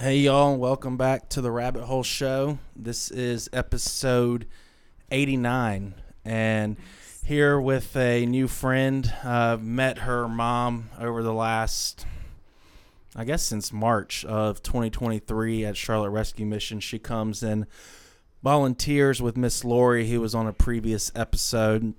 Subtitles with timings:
[0.00, 2.58] Hey, y'all, and welcome back to the Rabbit Hole Show.
[2.74, 4.46] This is episode
[5.10, 5.92] 89,
[6.24, 6.78] and
[7.22, 9.12] here with a new friend.
[9.22, 12.06] Uh, met her mom over the last,
[13.14, 16.80] I guess, since March of 2023 at Charlotte Rescue Mission.
[16.80, 17.66] She comes and
[18.42, 21.92] volunteers with Miss Lori, who was on a previous episode,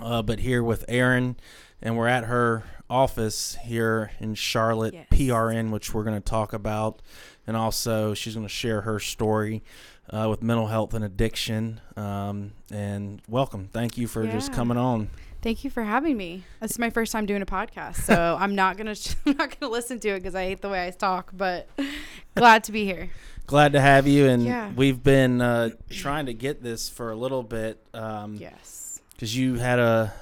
[0.00, 1.34] uh, but here with Erin,
[1.82, 5.06] and we're at her office here in Charlotte, Yes.
[5.10, 7.00] PRN, which we're going to talk about
[7.46, 9.62] and also she's going to share her story
[10.10, 11.80] uh, with mental health and addiction.
[11.96, 15.08] Um, and welcome, thank you for just coming on.
[15.42, 16.44] Thank you for having me.
[16.60, 18.94] This is my first time doing a podcast, so I'm not gonna
[19.26, 21.30] I'm not gonna listen to it because I hate the way I talk.
[21.32, 21.68] But
[22.36, 23.10] glad to be here.
[23.48, 24.70] Glad to have you, and Yeah.
[24.76, 29.00] we've been uh, trying to get this for a little bit because Yes.
[29.14, 30.12] Because you had a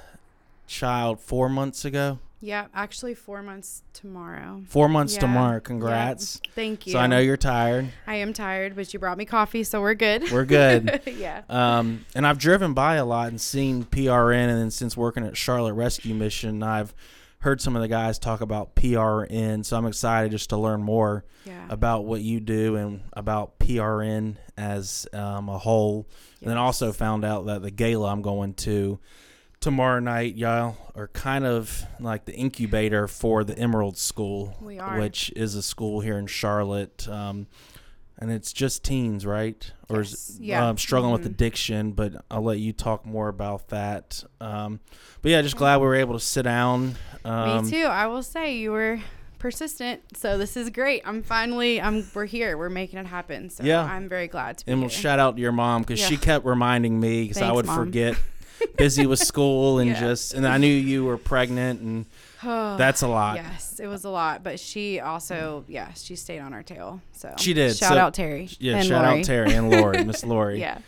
[0.67, 2.17] child four months ago.
[2.41, 2.67] Yeah.
[2.73, 4.63] Actually, four months tomorrow.
[4.67, 5.19] Four months Yeah.
[5.21, 5.59] tomorrow.
[5.59, 6.41] Congrats.
[6.55, 6.93] Thank you.
[6.93, 7.89] So I know you're tired.
[8.07, 10.31] I am tired, but you brought me coffee, so we're good.
[10.31, 11.01] We're good.
[11.17, 11.43] yeah.
[11.49, 15.37] Um, and I've driven by a lot and seen PRN, and then since working at
[15.37, 16.93] Charlotte Rescue Mission, I've
[17.39, 19.63] heard some of the guys talk about PRN.
[19.65, 21.65] So I'm excited just to learn more Yeah.
[21.69, 26.07] about what you do and about PRN as um, a whole.
[26.41, 28.99] And then also found out that the gala I'm going to
[29.61, 34.99] tomorrow night, y'all are kind of like the incubator for the Emerald School, We are.
[34.99, 37.07] which is a school here in Charlotte.
[37.07, 37.47] Um,
[38.17, 39.71] and it's just teens, right?
[39.89, 40.67] Or is Yeah.
[40.67, 41.27] um, struggling with Mhm.
[41.27, 44.23] addiction, but I'll let you talk more about that.
[44.39, 44.79] Um,
[45.21, 46.95] but yeah, just glad we were able to sit down.
[47.25, 47.85] Um, me too.
[47.85, 48.99] I will say you were
[49.39, 51.01] persistent, so this is great.
[51.05, 51.81] I'm finally.
[51.81, 52.05] I'm.
[52.13, 52.57] We're here.
[52.59, 53.49] We're making it happen.
[53.49, 53.81] So Yeah.
[53.83, 56.45] I'm very glad to be And we'll shout out to your mom because she kept
[56.45, 57.75] reminding me because I would Mom.
[57.85, 58.15] forget.
[58.77, 59.99] Busy with school and Yeah.
[59.99, 62.05] just, and I knew you were pregnant, and
[62.43, 63.35] that's a lot.
[63.37, 67.01] Yes, it was a lot, but she also, yeah, she stayed on our tail.
[67.11, 68.49] So She did, Shout so- out Terry.
[68.59, 69.19] Yeah, shout Lori.
[69.19, 70.59] out Terry and Lori, Miss Lori.
[70.59, 70.79] Yeah,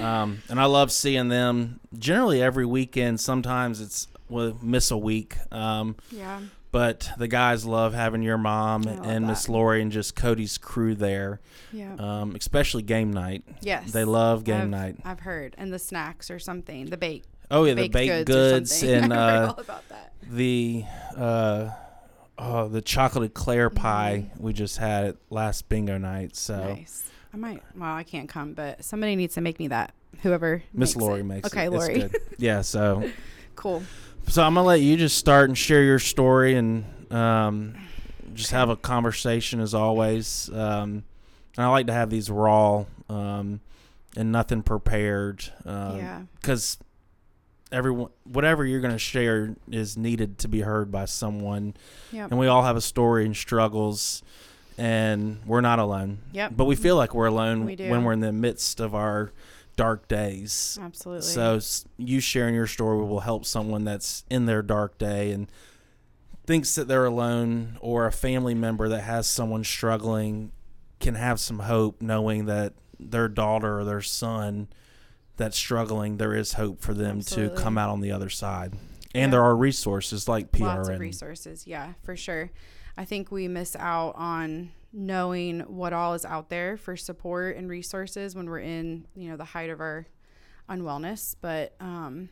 [0.00, 1.80] Um, and I love seeing them.
[1.98, 3.20] Generally, every weekend.
[3.20, 5.36] Sometimes it's we'll miss a week.
[5.50, 6.40] Um, yeah,
[6.72, 9.48] but the guys love having your mom love and Miss.
[9.48, 11.40] Lori and just Cody's crew there.
[11.72, 11.94] yeah.
[11.98, 13.44] Um, especially game night.
[13.60, 14.96] yes, They love game I've, night.
[15.04, 18.82] I've heard, and the snacks or something, the bake, Oh yeah, the baked, goods, goods,
[19.04, 20.14] and uh, all about that.
[20.28, 20.84] the
[21.16, 21.68] uh,
[22.38, 24.42] oh, the chocolate eclair pie Mm-hmm.
[24.42, 26.34] we just had at last bingo night.
[26.34, 27.08] So Nice.
[27.34, 27.62] I might.
[27.76, 29.94] Well, I can't come, but somebody needs to make me that.
[30.22, 30.62] Whoever.
[30.74, 31.70] Miss Lori makes Okay, it.
[31.72, 32.10] Lori.
[32.38, 32.60] Yeah.
[32.62, 33.10] So
[33.56, 33.82] Cool.
[34.28, 37.74] So I'm gonna let you just start and share your story and um,
[38.34, 40.48] just have a conversation as always.
[40.52, 41.04] Um,
[41.56, 43.60] and I like to have these raw um,
[44.16, 45.44] and nothing prepared.
[45.66, 46.22] Um, yeah.
[46.40, 46.78] because
[47.70, 51.74] everyone whatever you're going to share is needed to be heard by someone
[52.10, 52.30] Yep.
[52.30, 54.22] and we all have a story and struggles
[54.76, 56.52] and we're not alone Yep.
[56.54, 59.32] but we feel like we're alone We when we're in the midst of our
[59.76, 61.22] dark days Absolutely.
[61.22, 61.58] so
[61.96, 65.50] you sharing your story will help someone that's in their dark day and
[66.46, 70.52] thinks that they're alone or a family member that has someone struggling
[71.00, 74.68] can have some hope knowing that their daughter or their son
[75.36, 77.56] that's struggling there is hope for them Absolutely.
[77.56, 78.72] to come out on the other side
[79.14, 79.30] and Yeah.
[79.30, 81.66] there are resources like PRN Lots of resources.
[81.66, 82.50] Yeah, for sure.
[82.96, 87.68] I think we miss out on knowing what all is out there for support and
[87.68, 90.06] resources when we're in, you know, the height of our
[90.68, 91.34] unwellness.
[91.40, 92.28] But um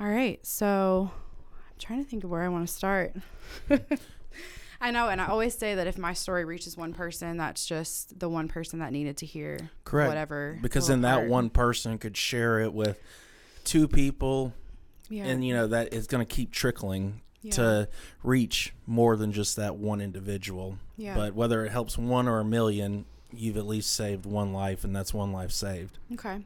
[0.00, 0.44] all right.
[0.46, 3.16] So I'm trying to think of where I want to start.
[4.80, 8.18] I know, and I always say that if my story reaches one person, that's just
[8.18, 10.58] the one person that needed to hear correct whatever.
[10.60, 13.00] because then that one person could share it with
[13.64, 14.52] two people
[15.08, 17.88] yeah, and you know that is going to keep trickling yeah, to
[18.22, 20.78] reach more than just that one individual.
[20.96, 21.14] yeah.
[21.14, 24.94] But whether it helps one or a million, you've at least saved one life, and
[24.94, 25.98] that's one life saved.
[26.14, 26.38] Okay.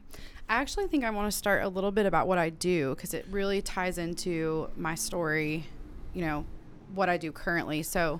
[0.49, 3.13] I actually think I want to start a little bit about what I do because
[3.13, 5.65] it really ties into my story,
[6.13, 6.45] you know,
[6.93, 7.83] what I do currently.
[7.83, 8.19] So,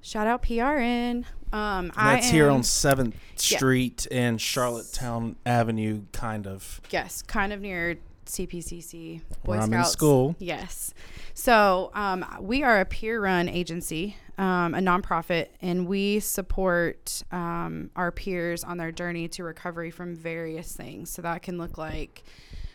[0.00, 1.24] shout out PRN.
[1.52, 3.14] Um, that's here on Seventh
[3.48, 3.58] Yeah.
[3.58, 6.80] Street and Charlottetown Avenue, kind of.
[6.90, 10.36] Yes, kind of near CPCC, Boy Where I'm in school.
[10.38, 10.94] Yes.
[11.34, 18.10] So um, we are a peer-run agency, um, a nonprofit, and we support um, our
[18.10, 21.10] peers on their journey to recovery from various things.
[21.10, 22.24] So that can look like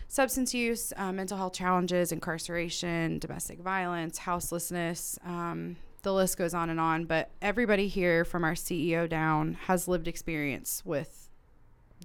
[0.07, 5.17] substance use, uh, mental health challenges, incarceration, domestic violence, houselessness.
[5.25, 7.05] Um, the list goes on and on.
[7.05, 11.29] But everybody here, from our CEO down, has lived experience with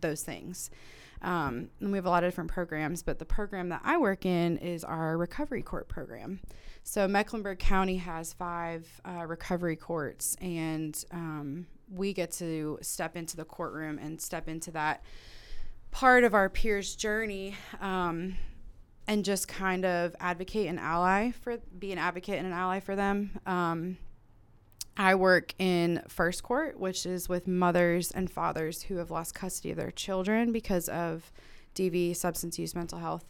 [0.00, 0.70] those things.
[1.22, 4.26] Um, and we have a lot of different programs, but the program that I work
[4.26, 6.40] in is our recovery court program.
[6.82, 13.36] So Mecklenburg County has five uh, recovery courts, and um, we get to step into
[13.36, 15.02] the courtroom and step into that
[15.90, 18.36] part of our peers' journey um,
[19.08, 22.94] and just kind of advocate an ally for be an advocate and an ally for
[22.94, 23.38] them.
[24.96, 29.70] I work in first court, which is with mothers and fathers who have lost custody
[29.70, 31.31] of their children because of
[31.75, 33.25] DV, substance use, mental health.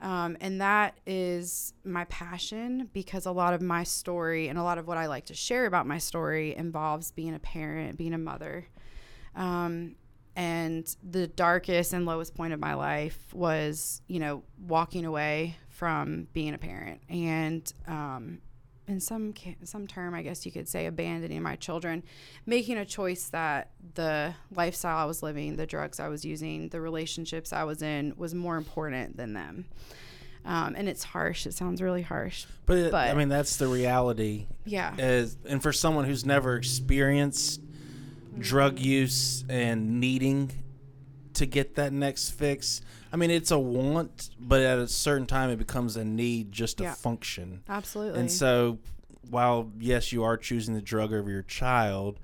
[0.00, 4.76] Um, and that is my passion because a lot of my story and a lot
[4.76, 8.18] of what I like to share about my story involves being a parent, being a
[8.18, 8.66] mother.
[9.36, 9.94] Um,
[10.36, 16.26] and the darkest and lowest point of my life was, you know, walking away from
[16.32, 18.40] being a parent and um,
[18.86, 22.02] in some some term, I guess you could say, abandoning my children,
[22.46, 26.80] making a choice that the lifestyle I was living, the drugs I was using, the
[26.80, 29.66] relationships I was in was more important than them.
[30.44, 31.46] Um, and it's harsh.
[31.46, 32.44] It sounds really harsh.
[32.66, 34.46] But, it, but I mean, that's the reality.
[34.66, 34.94] Yeah.
[34.98, 37.62] Is, and for someone who's never experienced
[38.38, 40.52] drug use and needing
[41.34, 42.80] to get that next fix,
[43.12, 46.78] I mean, it's a want, but at a certain time, it becomes a need just
[46.78, 46.94] to yeah.
[46.94, 47.62] function.
[47.68, 48.20] Absolutely.
[48.20, 48.78] And so,
[49.30, 52.18] while yes, you are choosing the drug over your child,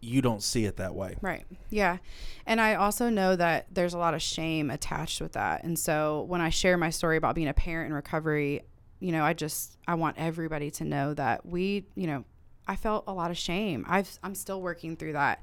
[0.00, 1.16] you don't see it that way.
[1.20, 1.44] Right.
[1.68, 1.98] Yeah.
[2.46, 5.64] And I also know that there's a lot of shame attached with that.
[5.64, 8.62] And so, when I share my story about being a parent in recovery,
[9.00, 12.24] you know, I just I want everybody to know that we, you know,
[12.66, 13.84] I felt a lot of shame.
[13.88, 15.42] I've I'm still working through that.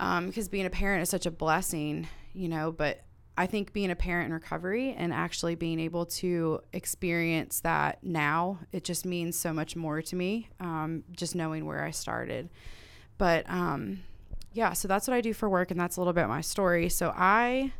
[0.00, 3.02] Um, because being a parent is such a blessing, you know, but
[3.36, 8.60] I think being a parent in recovery and actually being able to experience that now,
[8.72, 12.48] it just means so much more to me, um, just knowing where I started.
[13.18, 14.00] But um,
[14.54, 16.88] yeah, so that's what I do for work, and that's a little bit my story.
[16.88, 17.72] So I,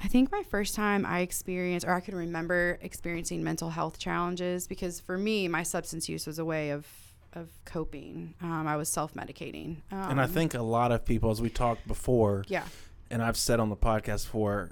[0.00, 4.66] I think my first time I experienced, or I can remember experiencing mental health challenges,
[4.66, 6.86] because for me, my substance use was a way of
[7.34, 8.34] of coping.
[8.40, 11.40] Um, I was self medicating, um, and I um, think a lot of people, as
[11.40, 12.64] we talked before, yeah,
[13.10, 14.70] and I've said on the podcast before,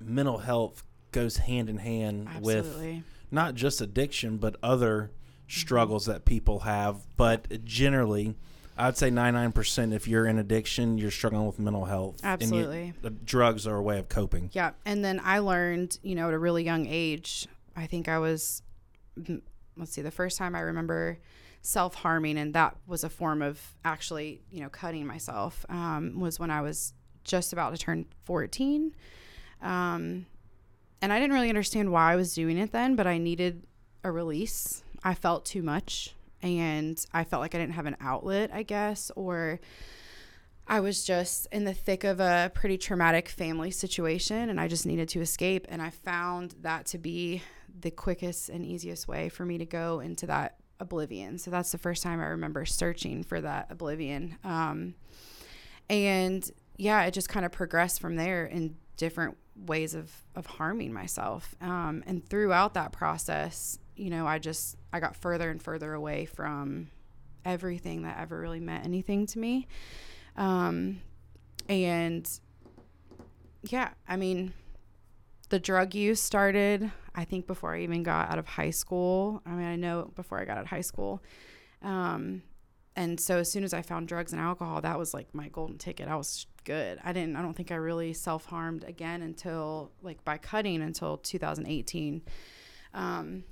[0.00, 2.94] mental health goes hand in hand Absolutely.
[2.96, 5.10] with not just addiction, but other
[5.46, 6.12] struggles mm-hmm.
[6.12, 7.06] that people have.
[7.16, 8.34] But generally,
[8.76, 12.20] I'd say 99% if you're in addiction, you're struggling with mental health.
[12.22, 12.94] Absolutely.
[13.02, 14.50] You, drugs are a way of coping.
[14.52, 14.72] Yeah.
[14.84, 18.62] And then I learned, you know, at a really young age, I think I was,
[19.76, 21.18] let's see, the first time I remember
[21.62, 26.38] self harming, and that was a form of actually, you know, cutting myself, um, was
[26.38, 26.92] when I was
[27.24, 28.94] just about to turn 14.
[29.62, 30.26] Um,
[31.00, 33.64] and I didn't really understand why I was doing it then, but I needed
[34.04, 34.82] a release.
[35.02, 39.10] I felt too much and I felt like I didn't have an outlet, I guess,
[39.16, 39.60] or
[40.66, 44.86] I was just in the thick of a pretty traumatic family situation and I just
[44.86, 45.66] needed to escape.
[45.68, 47.42] And I found that to be
[47.80, 51.38] the quickest and easiest way for me to go into that oblivion.
[51.38, 54.36] So that's the first time I remember searching for that oblivion.
[54.44, 54.94] Um,
[55.88, 60.92] and yeah, it just kind of progressed from there in different ways of of harming
[60.92, 61.54] myself.
[61.60, 66.24] Um, and throughout that process, you know, I just I got further and further away
[66.26, 66.90] from
[67.44, 69.66] everything that ever really meant anything to me.
[70.36, 71.00] Um,
[71.68, 72.28] and
[73.62, 74.52] yeah, I mean,
[75.52, 79.42] the drug use started, I think, before I even got out of high school.
[79.44, 81.22] I mean, I know before I got out of high school.
[81.82, 82.42] Um,
[82.96, 85.76] and so as soon as I found drugs and alcohol, that was like my golden
[85.76, 86.08] ticket.
[86.08, 86.98] I was good.
[87.04, 87.36] I didn't.
[87.36, 92.22] I don't think I really self harmed again until like by cutting until 2018.
[92.94, 93.44] Um,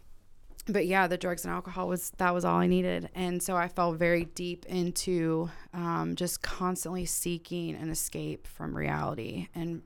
[0.69, 3.69] but yeah, the drugs and alcohol was that was all I needed, and so I
[3.69, 9.49] fell very deep into um, just constantly seeking an escape from reality.
[9.55, 9.83] And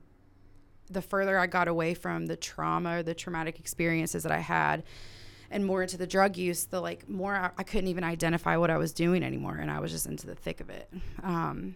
[0.89, 4.83] the further I got away from the trauma or the traumatic experiences that I had,
[5.51, 8.69] and more into the drug use, the like more I, I couldn't even identify what
[8.69, 10.89] I was doing anymore, and I was just into the thick of it.
[11.23, 11.75] Um,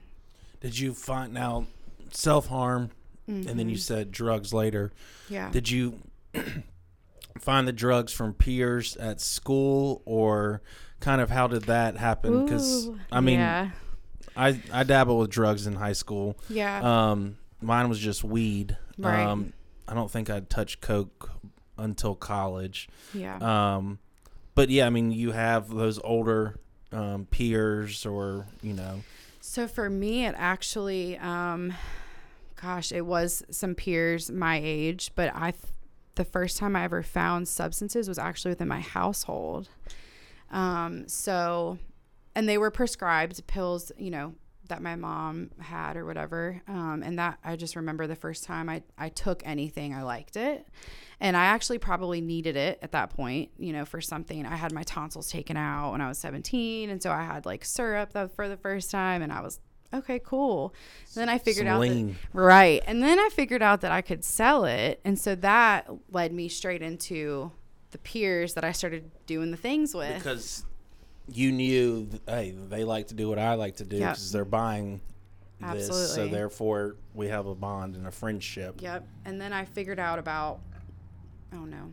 [0.61, 1.65] Did you find now
[2.11, 2.91] self harm,
[3.29, 3.47] mm-hmm.
[3.47, 3.81] and then you mm-hmm.
[3.81, 4.91] said drugs later?
[5.29, 5.49] Yeah.
[5.51, 5.99] Did you
[7.39, 10.61] find the drugs from peers at school, or
[10.99, 12.45] kind of how did that happen?
[12.45, 13.69] Because I mean, yeah.
[14.35, 16.37] I I dabble with drugs in high school.
[16.49, 17.09] Yeah.
[17.11, 18.77] Um, mine was just weed.
[19.07, 19.25] Right.
[19.25, 19.53] Um,
[19.87, 21.31] I don't think I'd touched coke
[21.77, 22.89] until college.
[23.13, 23.37] Yeah.
[23.37, 23.99] Um,
[24.55, 26.59] but yeah, I mean, you have those older
[26.91, 29.01] um, peers, or you know.
[29.41, 31.73] So for me, it actually, um,
[32.61, 35.53] gosh, it was some peers my age, but I,
[36.15, 39.69] the first time I ever found substances was actually within my household.
[40.51, 41.77] Um, so,
[42.35, 44.33] and they were prescribed pills, you know,
[44.69, 46.61] that my mom had or whatever.
[46.67, 50.37] Um, and that I just remember the first time I, I took anything, I liked
[50.37, 50.65] it.
[51.19, 54.45] And I actually probably needed it at that point, you know, for something.
[54.45, 56.89] I had my tonsils taken out when I was 17.
[56.89, 59.21] And so I had like syrup for the first time.
[59.21, 59.59] And I was,
[59.93, 60.73] okay, cool.
[61.13, 62.81] And then I figured Some out, that, right.
[62.87, 65.01] And then I figured out that I could sell it.
[65.03, 67.51] And so that led me straight into
[67.91, 70.15] the peers that I started doing the things with.
[70.15, 70.63] because
[71.33, 74.09] you knew hey they like to do what i like to do Yep.
[74.13, 75.01] because they're buying
[75.73, 79.05] this so therefore we have a bond and a friendship Yep.
[79.25, 80.61] And then I figured out about
[81.53, 81.91] oh no,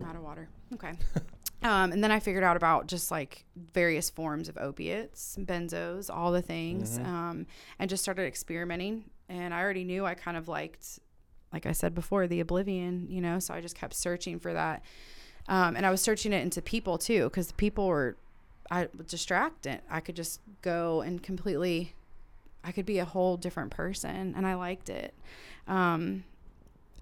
[0.00, 0.48] I'm out of water.
[0.72, 0.92] Okay.
[1.62, 6.32] um, and then I figured out about just like various forms of opiates, benzos, all
[6.32, 7.46] the things, um,
[7.78, 9.04] and just started experimenting.
[9.28, 10.98] And I already knew I kind of liked,
[11.52, 13.38] like I said before, the oblivion, you know.
[13.38, 14.82] So I just kept searching for that.
[15.46, 18.16] Um, and I was searching it into people too, because people were,
[18.70, 19.80] I was distracted.
[19.90, 21.94] I could just go and completely
[22.64, 25.14] I could be a whole different person, and I liked it.
[25.68, 26.24] Um,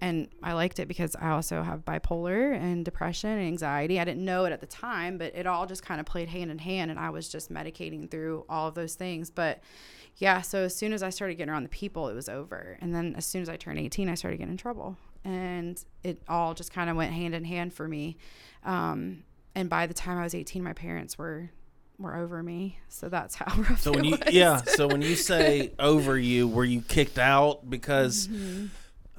[0.01, 4.01] and I liked it because I also have bipolar and depression and anxiety.
[4.01, 6.51] I didn't know it at the time, but it all just kind of played hand
[6.51, 9.29] in hand, and I was just medicating through all of those things.
[9.29, 9.61] But
[10.17, 12.77] yeah, so as soon as I started getting around the people, it was over.
[12.81, 16.21] And then as soon as I turned 18, I started getting in trouble, and it
[16.27, 18.17] all just kind of went hand in hand for me.
[18.65, 19.23] Um,
[19.55, 21.49] and by the time I was 18, my parents were
[21.99, 22.79] were over me.
[22.89, 24.33] So that's how rough so when it you was.
[24.33, 28.65] yeah so when you say over you were you kicked out because Mm-hmm.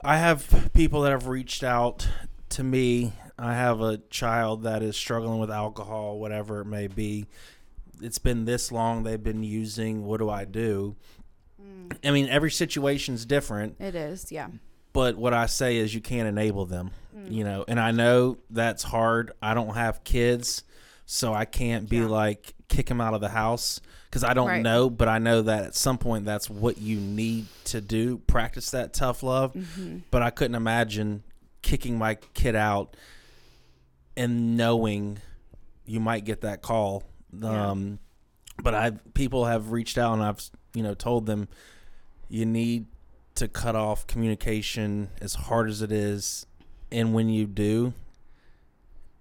[0.02, 2.06] i have people that have reached out
[2.50, 7.26] to me i have a child that is struggling with alcohol whatever it may be
[8.02, 10.96] it's been this long they've been using what do i do
[11.62, 11.96] Mm.
[12.04, 14.48] i mean every situation's different It is, yeah.
[14.92, 17.32] but what I say is you can't enable them, Mm.
[17.32, 17.64] you know.
[17.68, 19.32] And I know that's hard.
[19.40, 20.64] I don't have kids,
[21.06, 22.06] so I can't be Yeah.
[22.06, 23.80] like kick them out of the house
[24.10, 24.62] because I don't Right.
[24.62, 24.90] know.
[24.90, 28.18] But I know that at some point that's what you need to do.
[28.18, 29.52] Practice that tough love.
[29.54, 29.98] Mm-hmm.
[30.10, 31.22] But I couldn't imagine
[31.62, 32.96] kicking my kid out
[34.16, 35.18] and knowing
[35.86, 37.04] you might get that call.
[37.32, 37.70] Yeah.
[37.70, 37.98] Um,
[38.62, 41.48] but I people have reached out and I've you know told them
[42.28, 42.86] you need
[43.34, 46.46] to cut off communication as hard as it is,
[46.94, 47.92] and when you do,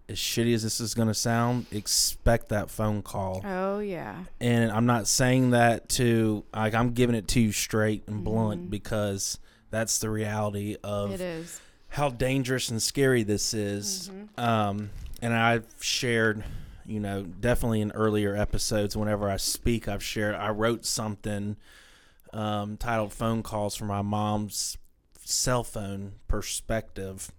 [0.10, 3.42] as shitty as this is going to sound, expect that phone call.
[3.46, 4.24] Oh yeah.
[4.39, 8.68] And I'm not saying that to like I'm giving it to you straight and blunt
[8.68, 8.70] Mhm.
[8.70, 9.39] because
[9.72, 11.60] that's the reality of It is.
[11.89, 14.10] how dangerous and scary this is.
[14.10, 14.39] Mhm.
[14.44, 14.89] Um,
[15.22, 16.44] and I've shared,
[16.86, 21.56] you know, definitely in earlier episodes, whenever I speak, I've shared, I wrote something
[22.34, 24.77] um, titled Phone Calls from My Mom's
[25.24, 27.32] Cell Phone Perspective.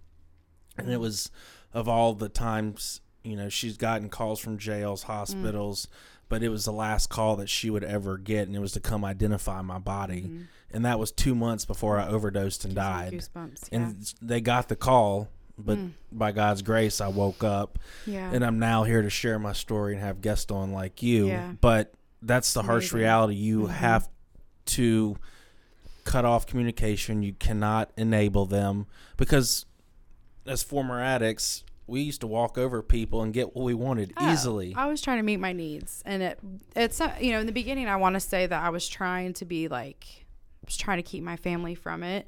[0.77, 1.31] And it was
[1.73, 5.87] of all the times, you know, she's gotten calls from jails, hospitals,
[6.29, 8.79] but it was the last call that she would ever get, and it was to
[8.79, 10.21] come identify my body.
[10.23, 10.47] Mhm.
[10.71, 13.47] And that was two months before I overdosed and died Yeah.
[13.71, 15.91] and they got the call but Mm.
[16.11, 18.29] by god's grace i woke up yeah.
[18.33, 21.53] and i'm now here to share my story and have guests on like you Yeah.
[21.61, 23.69] but that's the harsh reality you Mhm.
[23.69, 24.09] have
[24.65, 25.15] to
[26.03, 29.65] cut off communication you cannot enable them because
[30.45, 34.31] as former addicts we used to walk over people and get what we wanted Oh,
[34.31, 36.39] easily I was trying to meet my needs, and it
[36.75, 39.33] it's not you know in the beginning I want to say that I was trying
[39.33, 40.05] to be like
[40.63, 42.27] I was trying to keep my family from it.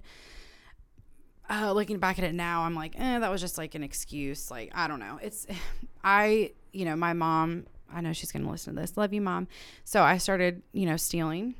[1.50, 4.52] Uh, looking back at it now, I'm like, eh, that was just like an excuse.
[4.52, 5.18] Like I don't know.
[5.22, 5.48] It's
[6.04, 7.66] I you know my mom.
[7.92, 8.98] I know she's gonna listen to this.
[8.98, 9.48] Love you, mom.
[9.86, 11.56] So I started you know stealing.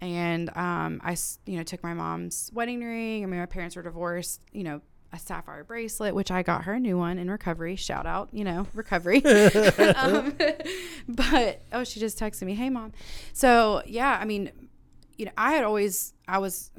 [0.00, 3.22] And um, I, you know, took my mom's wedding ring.
[3.22, 4.38] I mean, my parents were divorced.
[4.52, 4.80] You know,
[5.14, 7.76] a sapphire bracelet, which I got her a new one in recovery.
[7.76, 9.24] Shout out, you know, recovery.
[9.96, 10.36] um,
[11.08, 12.92] but oh, she just texted me, "Hey, mom."
[13.32, 14.50] So yeah, I mean,
[15.16, 16.70] you know, I had always, I was,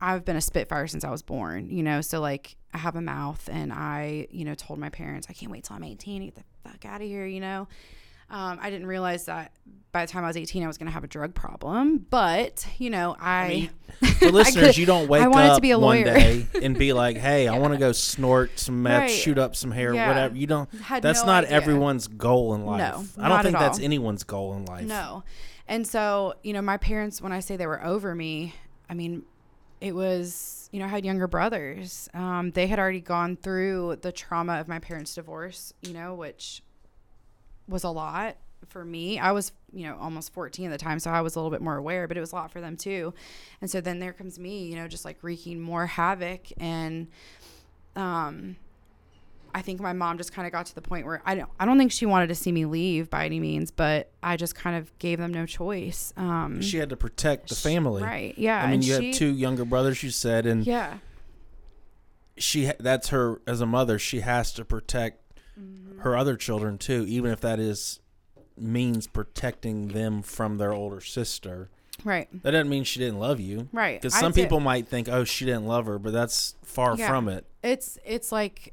[0.00, 1.70] I've been a spitfire since I was born.
[1.70, 5.26] You know, so like I have a mouth, and I, you know, told my parents,
[5.30, 7.26] I can't wait till I'm 18 to get the fuck out of here.
[7.26, 7.68] You know.
[8.30, 9.52] Um, I didn't realize that
[9.92, 12.06] by the time I was 18, I was going to have a drug problem.
[12.10, 13.48] But, you know, I.
[13.48, 13.70] mean,
[14.20, 16.04] For listeners, could- you don't wake I wanted up to be a one lawyer.
[16.04, 19.10] day and be like, "Hey, I want to go snort some meth, Right.
[19.10, 20.08] shoot up some hair, Yeah.
[20.08, 20.72] whatever." You don't.
[20.80, 21.56] had That's no not idea.
[21.56, 22.78] everyone's goal in life.
[22.78, 24.86] No, I don't think at that's anyone's goal in life.
[24.86, 25.24] No.
[25.66, 28.54] And so, you know, my parents, when I say they were over me,
[28.88, 29.22] I mean,
[29.80, 32.08] it was, you know, I had younger brothers.
[32.14, 36.62] Um, they had already gone through the trauma of my parents' divorce, you know, which
[37.70, 38.36] was a lot
[38.68, 39.18] for me.
[39.18, 41.62] I was, you know, almost 14 at the time, so I was a little bit
[41.62, 43.14] more aware, but it was a lot for them too.
[43.60, 47.08] And so then there comes me, you know, just like wreaking more havoc and
[47.96, 48.56] um
[49.52, 51.64] I think my mom just kind of got to the point where I don't I
[51.66, 54.76] don't think she wanted to see me leave by any means, but I just kind
[54.76, 56.12] of gave them no choice.
[56.16, 58.34] Um, she had to protect the family, right?
[58.38, 58.62] Yeah.
[58.62, 60.02] I mean, and you she, have two younger brothers.
[60.02, 60.98] You said, and Yeah.
[62.36, 63.98] She that's her as a mother.
[63.98, 65.20] She has to protect
[65.58, 66.00] Mm-hmm.
[66.00, 68.00] her other children too, even if that is
[68.56, 71.70] means protecting them from their older sister.
[72.04, 72.28] Right.
[72.42, 73.68] That doesn't mean she didn't love you.
[73.72, 74.00] Right.
[74.00, 77.08] Because some people might think, oh, she didn't love her, but that's far Yeah.
[77.08, 77.44] from it.
[77.62, 78.72] it's it's like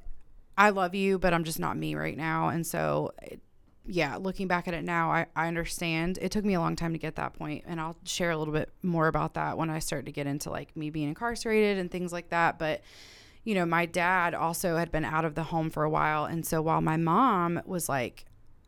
[0.57, 2.49] I love you, but I'm just not me right now.
[2.49, 3.39] And so, it,
[3.85, 6.17] yeah, looking back at it now, I, I understand.
[6.21, 8.53] It took me a long time to get that point, and I'll share a little
[8.53, 11.91] bit more about that when I start to get into like me being incarcerated and
[11.91, 12.57] things like that.
[12.59, 12.81] But
[13.47, 16.45] you know, my dad also had been out of the home for a while, and
[16.45, 18.25] so while my mom was like,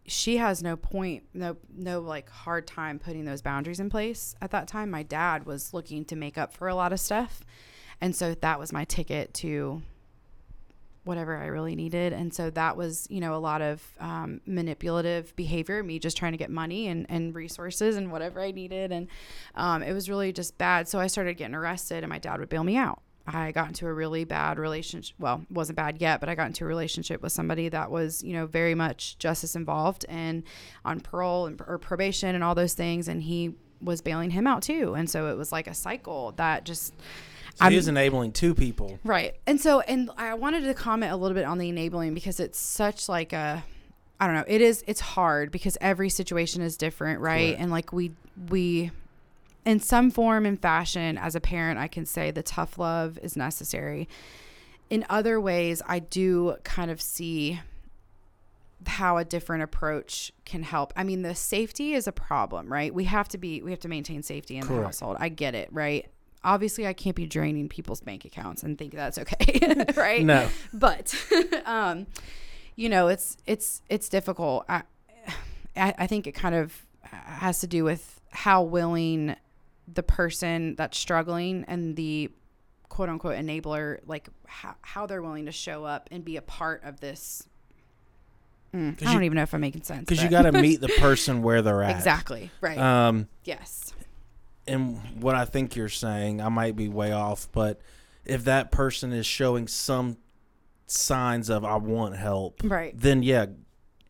[0.08, 4.52] she has no point, no no like hard time putting those boundaries in place at
[4.52, 4.90] that time.
[4.90, 7.42] My dad was looking to make up for a lot of stuff,
[8.00, 9.82] and so that was my ticket to
[11.04, 12.14] whatever I really needed.
[12.14, 16.32] And so that was, you know, a lot of um, manipulative behavior, me just trying
[16.32, 18.94] to get money and, and resources and whatever I needed.
[18.94, 19.08] And
[19.56, 20.88] um, it was really just bad.
[20.88, 23.02] So I started getting arrested and my dad would bail me out.
[23.28, 25.16] I got into a really bad relationship.
[25.20, 28.34] Well, wasn't bad yet, but I got into a relationship with somebody that was, you
[28.34, 30.44] know, very much justice involved and
[30.84, 33.08] on parole and, or probation and all those things.
[33.08, 34.96] And he was bailing him out too.
[34.96, 36.94] And so it was like a cycle that just,
[37.56, 38.98] So I'm- he was enabling two people.
[39.04, 39.36] Right.
[39.46, 42.60] And so and I wanted to comment a little bit on the enabling because it's
[42.60, 43.64] such like a
[44.20, 47.50] I don't know, it is it's hard because every situation is different, right?
[47.50, 47.62] Correct.
[47.62, 48.12] And like we
[48.50, 48.92] we
[49.66, 53.36] in some form and fashion as a parent, I can say the tough love is
[53.36, 54.08] necessary.
[54.90, 57.60] In other ways, I do kind of see
[58.88, 60.94] how a different approach can help.
[60.96, 62.94] I mean, the safety is a problem, right?
[62.94, 65.18] We have to be we have to maintain safety in the household.
[65.20, 66.08] I get it, right?
[66.44, 70.24] Obviously, I can't be draining people's bank accounts and think that's okay, right?
[70.24, 70.50] No.
[70.74, 71.14] But
[71.66, 72.08] um
[72.76, 74.66] you know, it's it's it's difficult.
[74.70, 74.84] I
[75.76, 79.36] I I think it kind of has to do with how willing
[79.94, 82.30] the person that's struggling and the
[82.90, 86.84] quote unquote enabler like how, how they're willing to show up and be a part
[86.84, 87.44] of this
[88.74, 90.02] Mm, I don't you- even know if I'm making sense.
[90.08, 91.96] Because you got to meet the person where they're at.
[91.96, 92.78] exactly right.
[92.78, 93.94] Um, yes.
[94.68, 97.82] and what I think you're saying, I might be way off, but
[98.26, 100.18] if that person is showing some
[100.86, 102.94] signs of I want help, Right.
[102.96, 103.48] then yeah,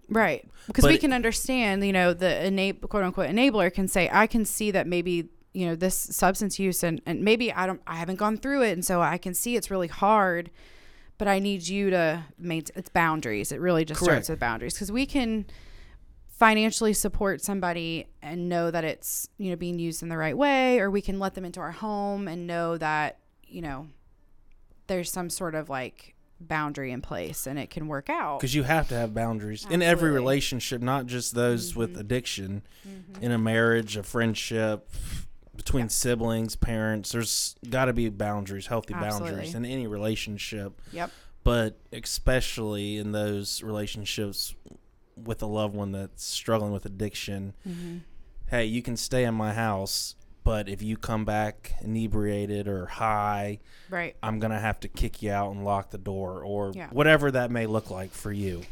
[0.10, 0.46] Right.
[0.68, 4.44] Because we can understand, you know, the enab- quote unquote enabler can say, I can
[4.44, 8.18] see that maybe, you know, this substance use and, and maybe I don't, I haven't
[8.18, 8.74] gone through it.
[8.74, 10.52] And so I can see it's really hard,
[11.18, 13.52] but I need you to maintain it's boundaries.
[13.52, 14.26] It really just Correct.
[14.26, 15.46] starts with boundaries because we can
[16.28, 20.80] financially support somebody and know that it's, you know, being used in the right way,
[20.80, 23.88] or we can let them into our home and know that, you know,
[24.88, 28.40] there's some sort of like boundary in place and it can work out.
[28.40, 32.00] because you have to have boundaries in every relationship, not just those with mm-hmm.
[32.00, 33.24] addiction, mm-hmm.
[33.24, 34.90] in a marriage, a friendship,
[35.60, 37.12] between siblings, parents.
[37.12, 41.12] There's got to be boundaries, healthy boundaries in any relationship, Yep.
[41.44, 44.56] but especially in those relationships
[45.22, 47.54] with a loved one that's struggling with addiction.
[47.68, 47.98] Mm-hmm.
[48.48, 53.60] Hey, you can stay in my house, but if you come back inebriated or high,
[53.90, 54.16] Right.
[54.24, 56.88] I'm gonna have to kick you out and lock the door, or Yeah.
[56.92, 58.64] whatever that may look like for you.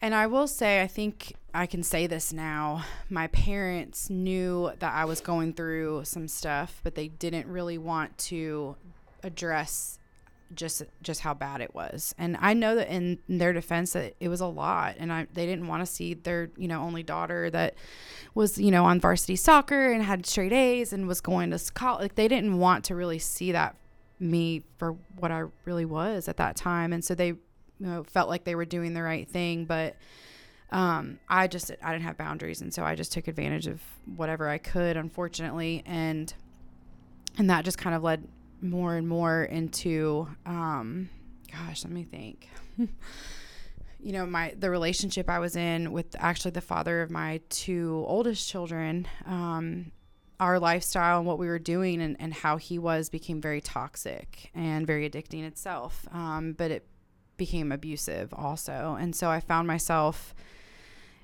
[0.00, 2.84] And I will say, I think I can say this now.
[3.08, 8.18] My parents knew that I was going through some stuff, but they didn't really want
[8.18, 8.76] to
[9.22, 9.98] address
[10.54, 12.14] just just how bad it was.
[12.18, 15.46] And I know that in their defense that it was a lot, and I they
[15.46, 17.74] didn't want to see their you know only daughter that
[18.34, 22.02] was you know on varsity soccer and had straight A's and was going to college.
[22.02, 23.76] Like they didn't want to really see that
[24.20, 27.34] me for what I really was at that time, and so they
[27.84, 29.96] you know felt like they were doing the right thing, but
[30.70, 33.82] um, I just I didn't have boundaries, and so I just took advantage of
[34.16, 36.32] whatever I could, unfortunately, and
[37.36, 38.26] and that just kind of led
[38.62, 41.10] more and more into um,
[41.52, 42.48] gosh, let me think.
[42.78, 48.02] you know, my the relationship I was in with actually the father of my two
[48.08, 49.06] oldest children.
[49.26, 49.92] Um,
[50.40, 54.50] our lifestyle and what we were doing and, and how he was became very toxic
[54.52, 56.08] and very addicting itself.
[56.12, 56.86] Um, but it
[57.36, 58.96] became abusive also.
[58.98, 60.34] And so I found myself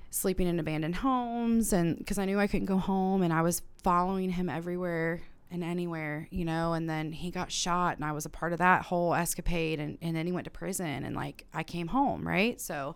[0.09, 3.61] sleeping in abandoned homes and because I knew I couldn't go home and I was
[3.81, 8.25] following him everywhere and anywhere, you know, and then he got shot and I was
[8.25, 11.45] a part of that whole escapade and, and then he went to prison and like
[11.53, 12.59] I came home, right?
[12.59, 12.95] So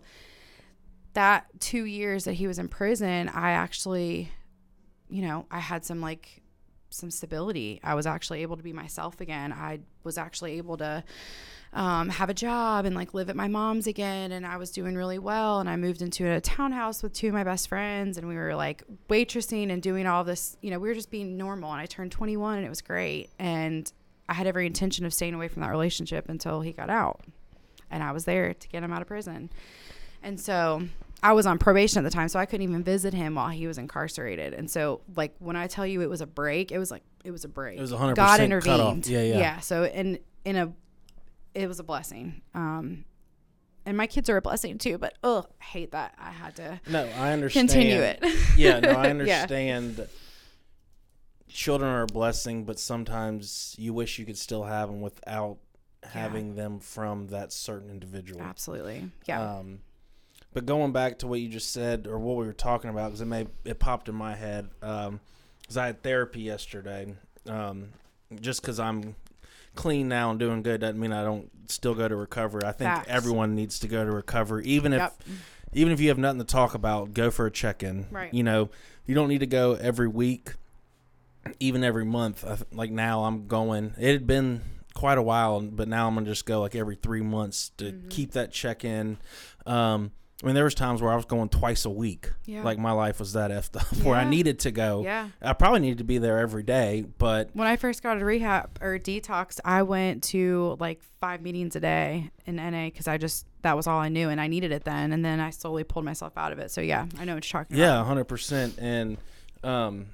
[1.14, 4.30] that two years that he was in prison, I actually,
[5.08, 6.42] you know, I had some like
[6.90, 7.80] some stability.
[7.82, 9.52] I was actually able to be myself again.
[9.52, 11.02] I was actually able to
[11.76, 14.32] um, have a job and like live at my mom's again.
[14.32, 15.60] And I was doing really well.
[15.60, 18.56] And I moved into a townhouse with two of my best friends, and we were
[18.56, 20.56] like waitressing and doing all this.
[20.62, 21.70] You know, we were just being normal.
[21.70, 23.28] And I turned 21, and it was great.
[23.38, 23.92] And
[24.28, 27.20] I had every intention of staying away from that relationship until he got out,
[27.90, 29.50] and I was there to get him out of prison.
[30.22, 30.82] And so
[31.22, 33.66] I was on probation at the time, so I couldn't even visit him while he
[33.66, 34.54] was incarcerated.
[34.54, 37.30] And so, like when I tell you it was a break, it was like it
[37.30, 37.78] was a break.
[37.78, 39.04] It was 100% God cut intervened.
[39.04, 39.06] off.
[39.06, 39.38] Yeah, yeah.
[39.38, 39.60] Yeah.
[39.60, 40.72] So in in a,
[41.56, 42.42] it was a blessing.
[42.54, 43.04] Um,
[43.86, 44.98] and my kids are a blessing too.
[44.98, 47.68] But oh, I hate that I had to No, I understand.
[47.70, 48.22] continue it.
[48.56, 49.10] yeah, no, I Yeah.
[49.10, 50.06] understand.
[51.48, 55.56] Children are a blessing, but sometimes you wish you could still have them without
[56.02, 58.42] having them from that certain individual.
[58.42, 59.10] Absolutely.
[59.26, 59.40] Yeah.
[59.58, 59.80] Um,
[60.52, 63.20] but going back to what you just said, or what we were talking about, because
[63.20, 64.68] it may it popped in my head.
[64.82, 65.20] Um,
[65.66, 67.14] 'cause I had therapy yesterday.
[67.46, 67.90] Um,
[68.40, 69.14] just because I'm
[69.76, 72.62] clean now and doing good doesn't mean I don't still go to recovery.
[72.64, 73.08] I think Facts.
[73.08, 75.14] everyone needs to go to recovery, even if Yep.
[75.74, 78.06] even if you have nothing to talk about, go for a check in.
[78.10, 78.32] Right.
[78.34, 78.70] You know,
[79.06, 80.54] you don't need to go every week,
[81.60, 82.44] even every month.
[82.44, 83.94] I, like now, I'm going.
[83.98, 84.62] It had been
[84.94, 88.08] quite a while, but now I'm gonna just go like every three months to Mm-hmm.
[88.08, 89.18] keep that check in.
[89.66, 92.30] Um, I mean, there was times where I was going twice a week.
[92.44, 92.62] Yeah.
[92.62, 95.02] Like my life was that effed up, where I needed to go.
[95.02, 95.30] yeah.
[95.40, 98.78] I probably needed to be there every day, but When I first got to rehab
[98.82, 103.46] or detox, I went to like five meetings a day in NA because I just
[103.62, 105.12] that was all I knew and I needed it then.
[105.12, 106.70] And then I slowly pulled myself out of it.
[106.70, 107.82] So yeah, I know what you're talking about.
[107.86, 108.74] Yeah, hundred percent.
[108.78, 109.16] And
[109.64, 110.06] um,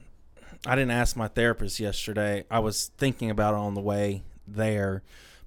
[0.64, 2.44] I didn't ask my therapist yesterday.
[2.48, 5.02] I was thinking about it on the way there,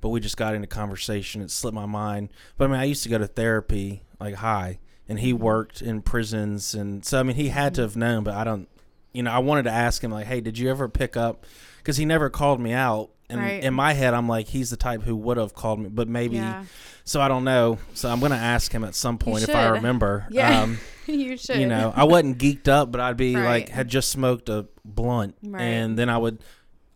[0.06, 1.42] but we just got into conversation.
[1.42, 2.30] It slipped my mind.
[2.60, 4.78] But I mean, I used to go to therapy like high,
[5.10, 8.24] and he worked in prisons, and so I mean, he had to have known.
[8.24, 8.68] But I don't.
[9.14, 11.44] You know, I wanted to ask him like, "Hey, did you ever pick up?"
[11.78, 13.10] Because he never called me out.
[13.32, 13.64] And Right.
[13.64, 16.36] in my head, I'm like, he's the type who would have called me, but maybe.
[16.36, 16.66] Yeah.
[17.04, 17.80] So I don't know.
[17.96, 20.28] So I'm gonna ask him at some point if I remember.
[20.30, 20.62] Yeah.
[20.62, 21.58] Um, you should.
[21.58, 23.44] you know, I wasn't geeked up, but I'd be Right.
[23.46, 25.62] like, had just smoked a blunt, Right.
[25.64, 26.38] and then I would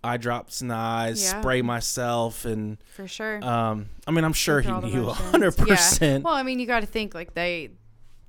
[0.04, 1.42] eye drops in the eyes, Yeah.
[1.42, 3.44] spray myself, and for sure.
[3.44, 5.66] um, I mean, I'm sure he at all the knew a hundred Yeah.
[5.66, 6.24] percent.
[6.24, 7.72] Well, I mean, you got to think like they,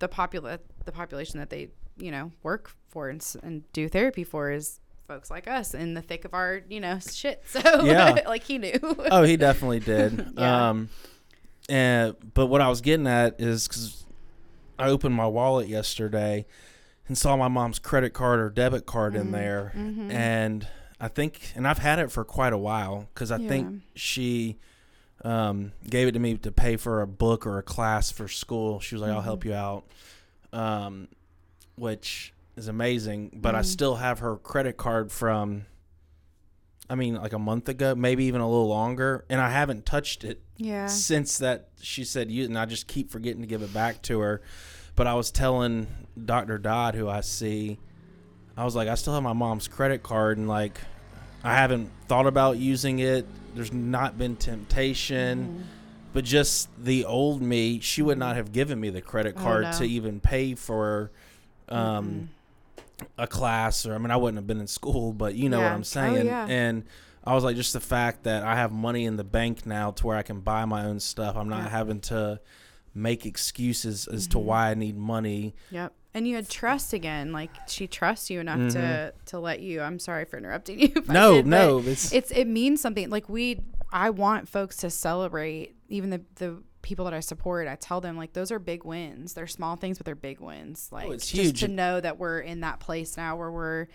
[0.00, 4.50] the popula- the population that they, you know, work for and, and do therapy for
[4.50, 7.42] is folks like us in the thick of our, you know, shit.
[7.48, 8.20] So Yeah.
[8.26, 8.78] like he knew.
[9.10, 10.32] Oh, he definitely did.
[10.36, 10.70] Yeah.
[10.70, 10.88] Um,
[11.68, 14.04] and but what I was getting at is because
[14.78, 16.46] I opened my wallet yesterday
[17.06, 19.22] and saw my mom's credit card or debit card Mm-hmm.
[19.26, 19.72] in there,
[20.10, 20.66] and
[21.00, 23.48] I think, and I've had it for quite a while because I Yeah.
[23.48, 24.58] think she
[25.24, 28.80] um, gave it to me to pay for a book or a class for school.
[28.80, 29.48] She was like, "I'll help Mm-hmm.
[29.50, 29.84] you out,"
[30.52, 31.08] um,
[31.76, 33.30] which is amazing.
[33.34, 33.64] But I Mhm.
[33.66, 35.66] still have her credit card from.
[36.88, 40.24] I mean, like a month ago, maybe even a little longer, and I haven't touched
[40.24, 40.86] it yeah.
[40.86, 44.18] since that she said you, and I just keep forgetting to give it back to
[44.20, 44.42] her.
[44.96, 45.86] But I was telling
[46.22, 46.58] Dr.
[46.58, 47.78] Dodd, who I see,
[48.56, 50.80] I was like, I still have my mom's credit card, and like,
[51.42, 53.26] I haven't thought about using it.
[53.54, 55.62] There's not been temptation, Mm-hmm.
[56.12, 59.62] but just the old me, she would not have given me the credit Oh, card
[59.64, 59.72] no.
[59.78, 61.10] to even pay for.
[61.68, 62.30] Um,
[63.16, 65.72] a class or I mean I wouldn't have been in school, but you know what
[65.72, 66.26] I'm Oh, saying.
[66.26, 66.46] yeah.
[66.46, 66.84] And
[67.24, 70.06] I was like just the fact that I have money in the bank now to
[70.06, 71.34] where I can buy my own stuff.
[71.36, 71.68] I'm not Yeah.
[71.70, 72.40] having to
[72.94, 75.54] make excuses as to why I need money.
[75.70, 75.92] Yep.
[76.12, 77.32] And you had trust again.
[77.32, 78.72] Like she trusts you enough Mhm.
[78.72, 79.80] to to let you.
[79.80, 80.92] I'm sorry for interrupting you.
[81.08, 83.08] No, did, no, it's it's it means something.
[83.10, 83.60] Like we,
[83.92, 85.76] I want folks to celebrate.
[85.88, 89.34] Even the the people that I support, I tell them like those are big wins.
[89.34, 90.88] They're small things, but they're big wins.
[90.90, 91.60] Like Oh, it's just huge.
[91.60, 93.86] to know that we're in that place now where we're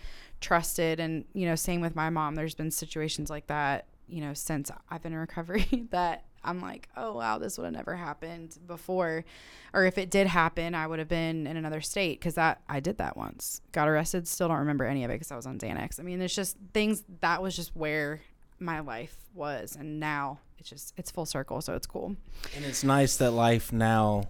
[0.41, 0.99] trusted.
[0.99, 2.35] And you know, same with my mom.
[2.35, 3.87] There's been situations like that.
[4.07, 7.73] You know, since I've been in recovery, that I'm like, oh wow, this would have
[7.73, 9.25] never happened before,
[9.73, 12.79] or if it did happen, I would have been in another state because that I
[12.79, 13.61] did that once.
[13.71, 15.99] Got arrested, still don't remember any of it because I was on Xanax.
[15.99, 18.21] I mean, there's just things that was just where
[18.59, 22.15] my life was, and now it's just it's full circle, so it's cool.
[22.55, 24.23] and it's nice that life now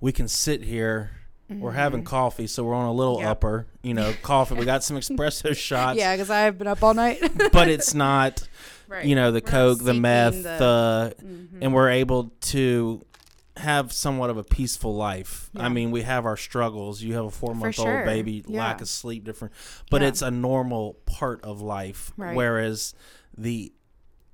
[0.00, 1.10] we can sit here.
[1.48, 3.22] We're having coffee, so we're on a little Mm-hmm.
[3.22, 3.30] Yep.
[3.30, 4.56] upper, you know, coffee.
[4.56, 7.22] We got some espresso shots, yeah, because I've been up all night.
[7.52, 8.48] but it's not
[8.88, 9.04] right.
[9.04, 11.48] you know the We're coke the meth the- Mhm.
[11.62, 13.04] and we're able to
[13.58, 17.30] have somewhat of a peaceful life i mean we have our struggles you have a
[17.30, 17.96] four month sure.
[17.98, 19.54] old baby lack of sleep different
[19.90, 20.08] but Yeah.
[20.08, 22.36] it's a normal part of life Right.
[22.36, 22.92] whereas
[23.36, 23.72] the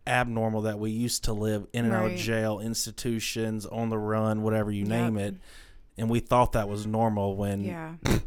[0.06, 4.42] abnormal that we used to live in and out of jail institutions on the run
[4.42, 4.88] whatever you Yep.
[4.88, 5.36] name it
[5.96, 7.94] and we thought that was normal when yeah,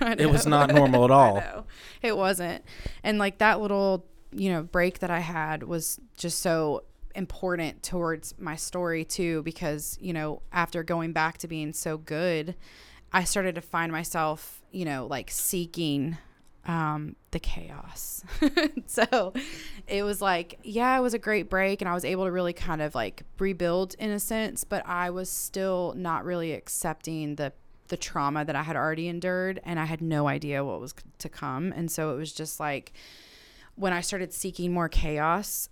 [0.00, 1.66] It was not normal at all.
[2.00, 2.64] It wasn't.
[3.02, 8.34] And like that little, you know, break that I had was just so important towards
[8.38, 12.54] my story too because, you know, after going back to being so good,
[13.12, 16.18] I started to find myself, you know, like seeking
[16.66, 18.24] um the chaos.
[18.86, 19.32] so
[19.86, 22.52] it was like, yeah, it was a great break and I was able to really
[22.52, 27.52] kind of like rebuild in a sense, but I was still not really accepting the
[27.88, 31.28] the trauma that I had already endured and I had no idea what was to
[31.28, 31.72] come.
[31.72, 32.92] And so it was just like
[33.76, 35.68] when I started seeking more chaos,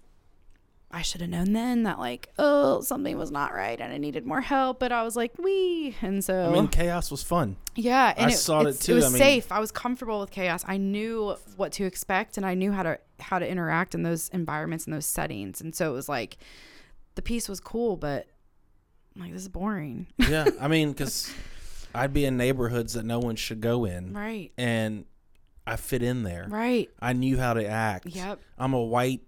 [0.95, 4.27] I should have known then that like, oh, something was not right and I needed
[4.27, 7.57] more help, but I was like, we and so I mean, chaos was fun.
[7.75, 8.93] yeah, and I it, saw it too.
[8.93, 9.51] It was I mean- safe.
[9.51, 10.65] I was comfortable with chaos.
[10.67, 14.29] I knew what to expect, and I knew how to how to interact in those
[14.31, 15.61] environments and those settings.
[15.61, 16.37] And so it was like,
[17.15, 18.27] the piece was cool, but
[19.15, 20.09] I'm like this is boring.
[20.19, 21.33] Yeah, I mean, because
[21.95, 24.53] I'd be in neighborhoods that no one should go in, right.
[24.59, 25.07] and
[25.67, 26.47] I fit in there.
[26.49, 26.91] Right.
[27.01, 28.07] I knew how to act.
[28.07, 28.41] Yep.
[28.59, 29.21] I'm a white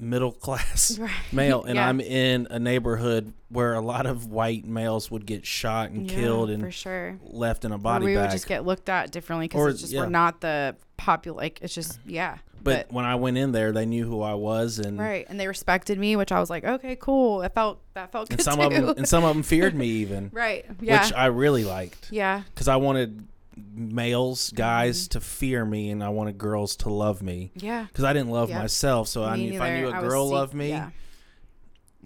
[0.00, 1.10] middle class Right.
[1.32, 1.88] male, and Yeah.
[1.88, 6.16] I'm in a neighborhood where a lot of white males would get shot and Yeah,
[6.16, 7.18] killed for and sure.
[7.24, 8.24] left in a Or body we bag.
[8.26, 10.00] would just get looked at differently because it's just yeah.
[10.02, 11.38] we're not the popular.
[11.38, 12.38] Like it's just yeah.
[12.62, 15.48] but, when I went in there, they knew who I was, and right, and they
[15.48, 17.42] respected me, which I was like, okay, cool.
[17.42, 18.62] It felt that felt good and some too.
[18.66, 20.64] of them and some of them feared me even, right.
[20.80, 21.02] Yeah.
[21.02, 22.42] which I really liked yeah.
[22.54, 23.26] because I wanted
[23.74, 25.18] males, guys, Mm-hmm.
[25.18, 27.86] to fear me, and I wanted girls to love me Yeah.
[27.86, 28.60] because I didn't love Yep.
[28.60, 29.08] myself.
[29.08, 30.90] So I Me knew, if I knew a girl loved me, Yeah.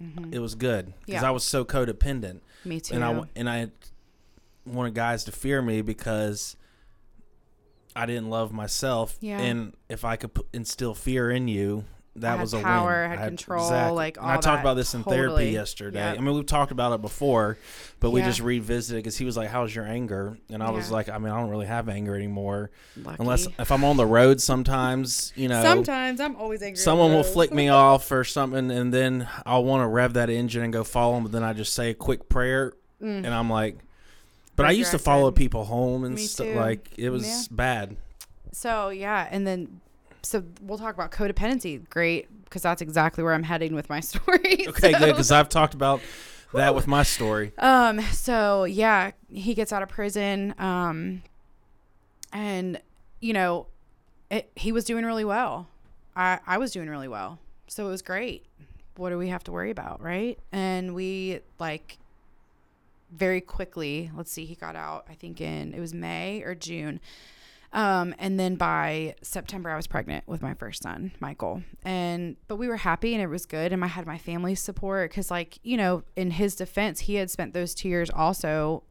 [0.01, 0.33] Mhm.
[0.33, 1.27] it was good because Yeah.
[1.27, 2.41] I was so codependent.
[2.65, 2.95] Me too.
[2.95, 3.71] and I and I
[4.65, 6.55] wanted guys to fear me because
[7.95, 9.17] I didn't love myself.
[9.21, 9.39] Yeah.
[9.39, 11.85] And if I could put, instill fear in you,
[12.17, 13.17] that had was a power, win.
[13.17, 15.97] had I control, like, and I all talked about this in therapy yesterday.
[15.99, 16.17] Yep.
[16.19, 17.57] I mean, we've talked about it before,
[17.99, 21.09] but we just revisited because he was like, "How's your anger?" And I was like,
[21.09, 22.69] "I mean, I don't really have anger anymore,
[23.03, 23.17] Lucky.
[23.19, 24.41] unless if I'm on the road.
[24.41, 26.77] Sometimes, you know." sometimes I'm always angry.
[26.77, 30.63] Someone will flick me off or something, and then I'll want to rev that engine
[30.63, 31.23] and go follow them.
[31.23, 33.25] But then I just say a quick prayer, Mm.
[33.25, 33.79] and I'm like,
[34.55, 36.47] but I used to follow people home and stuff.
[36.55, 37.41] Like it was Yeah.
[37.49, 37.97] bad.
[38.51, 39.81] So yeah, and then
[40.23, 41.87] so we'll talk about codependency.
[41.89, 44.65] Great, because that's exactly where I'm heading with my story.
[44.67, 46.01] Okay, So- good because I've talked about
[46.53, 47.51] that with my story.
[47.57, 47.99] Um.
[48.01, 50.53] So yeah, he gets out of prison.
[50.57, 51.23] Um.
[52.31, 52.81] And
[53.19, 53.67] you know,
[54.31, 55.67] it, he was doing really well.
[56.15, 57.39] I I was doing really well.
[57.67, 58.45] So it was great.
[58.95, 60.37] What do we have to worry about, right?
[60.51, 61.97] And we like
[63.11, 64.11] very quickly.
[64.15, 64.45] Let's see.
[64.45, 65.05] He got out.
[65.09, 66.99] I think in it was May or June.
[67.73, 71.63] Um, and then by September, I was pregnant with my first son, Michael.
[71.83, 73.73] And but we were happy and it was good.
[73.73, 77.31] And I had my family's support because, like you know, in his defense, he had
[77.31, 78.83] spent those two years also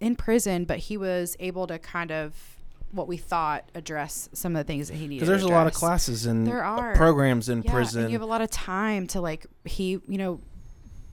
[0.00, 2.56] in prison, but he was able to kind of
[2.92, 5.20] what we thought address some of the things that he needed.
[5.20, 6.94] Because there's to a lot of classes and There are.
[6.94, 8.02] programs in Yeah, prison.
[8.02, 10.40] And you have a lot of time to like he, you know,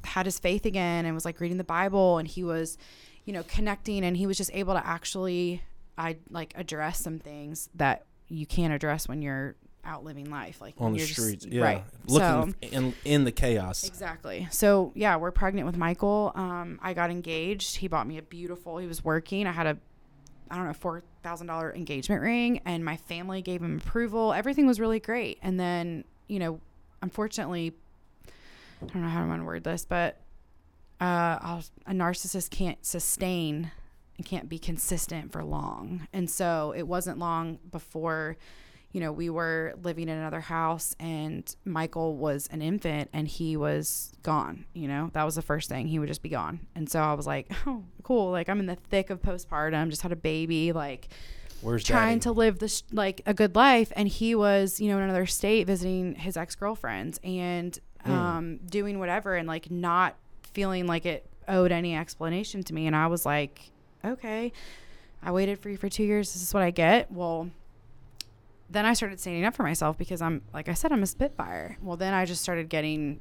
[0.04, 2.78] had his faith again and was like reading the Bible and he was,
[3.26, 5.62] you know, connecting and he was just able to actually
[5.98, 10.76] I like address some things that you can't address when you're out living life like
[10.78, 11.84] on the streets, yeah, right.
[12.08, 13.84] Looking so, in in the chaos.
[13.84, 14.48] exactly.
[14.52, 16.32] So yeah we're pregnant with michael.
[16.36, 17.78] Um i got engaged.
[17.78, 19.46] He bought me a beautiful he was working.
[19.48, 19.78] I had a
[20.50, 24.34] i don't know four thousand dollar engagement ring and my family gave him approval.
[24.34, 25.38] Everything was really great.
[25.42, 26.60] And then you know
[27.02, 27.74] unfortunately
[28.28, 30.22] i don't know how i'm going to word this but
[31.02, 33.72] uh I'll, a narcissist can't sustain
[34.24, 38.38] can't be consistent for long and so it wasn't long before
[38.92, 43.58] you know, we were living in another house and Michael was an infant and he
[43.58, 45.88] was gone, you know, that was the first thing.
[45.88, 46.60] He would just be gone.
[46.76, 48.30] And so I was like, oh, cool.
[48.30, 51.08] Like I'm in the thick of postpartum, just had a baby, like
[51.62, 52.20] Where's trying daddy?
[52.20, 53.92] to live this, like a good life.
[53.96, 58.12] And he was, you know, in another state visiting his ex girlfriends and Hmm.
[58.12, 60.18] um, doing whatever and like not
[60.54, 62.86] feeling like it owed any explanation to me.
[62.86, 63.72] And I was like,
[64.06, 64.52] okay,
[65.22, 66.34] I waited for you for two years.
[66.34, 67.12] This is what I get.
[67.12, 67.50] Well,
[68.70, 71.78] then I started standing up for myself because I'm, like I said, I'm a Spitfire.
[71.82, 73.20] Well, then I just started getting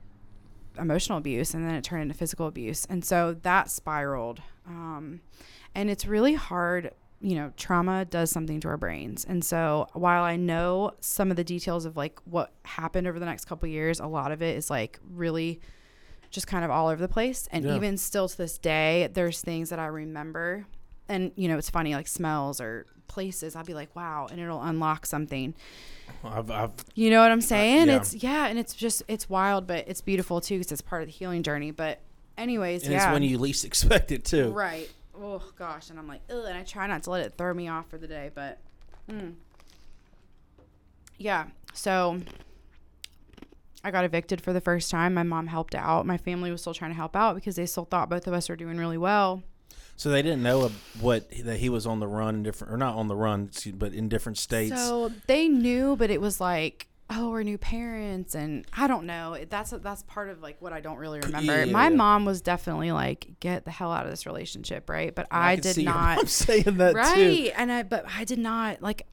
[0.78, 2.86] emotional abuse and then it turned into physical abuse.
[2.88, 4.40] And so that spiraled.
[4.66, 5.20] Um,
[5.74, 6.92] and it's really hard.
[7.20, 9.24] You know, trauma does something to our brains.
[9.24, 13.26] And so while I know some of the details of like what happened over the
[13.26, 15.60] next couple years, a lot of it is like really
[16.32, 17.48] just kind of all over the place.
[17.52, 17.76] And Yeah.
[17.76, 20.66] even still to this day, there's things that I remember.
[21.08, 23.54] And, you know, it's funny, like smells or places.
[23.54, 24.26] I'll be like, wow.
[24.30, 25.54] And it'll unlock something.
[26.24, 27.88] I've, I've You know what I'm saying?
[27.88, 27.96] yeah.
[27.96, 28.46] It's, yeah.
[28.46, 31.42] And it's just, it's wild, but it's beautiful too because it's part of the healing
[31.42, 31.70] journey.
[31.70, 32.00] But,
[32.38, 33.04] anyways, and yeah.
[33.08, 34.50] it's when you least expect it too.
[34.50, 34.90] Right.
[35.14, 37.68] oh gosh, and I'm like, ugh, and I try not to let it throw me
[37.68, 38.58] off for the day, but,
[39.10, 39.34] mm.
[41.18, 41.46] yeah.
[41.74, 42.20] So
[43.84, 45.14] I got evicted for the first time.
[45.14, 46.06] My mom helped out.
[46.06, 48.48] My family was still trying to help out because they still thought both of us
[48.48, 49.42] were doing really well.
[49.96, 52.96] So they didn't know what that he was on the run in different or not
[52.96, 54.74] on the run, but in different states.
[54.76, 59.36] So they knew, but it was like, oh, we're new parents, and I don't know.
[59.48, 61.64] That's that's part of like what I don't really remember.
[61.66, 65.14] Yeah, My mom was definitely like, get the hell out of this relationship, right?
[65.14, 66.16] But I, can did not.
[66.16, 67.50] mom saying that right too.
[67.56, 69.06] and i but i did not like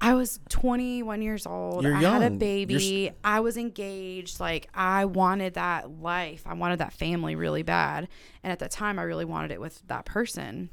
[0.00, 1.84] i was 21 years old.
[1.84, 2.38] You're i had a young.
[2.38, 3.10] Baby.
[3.22, 4.40] i was engaged.
[4.40, 6.42] Like i wanted that life.
[6.46, 8.08] I wanted that family really bad.
[8.42, 10.70] And at the time i really wanted it with that person.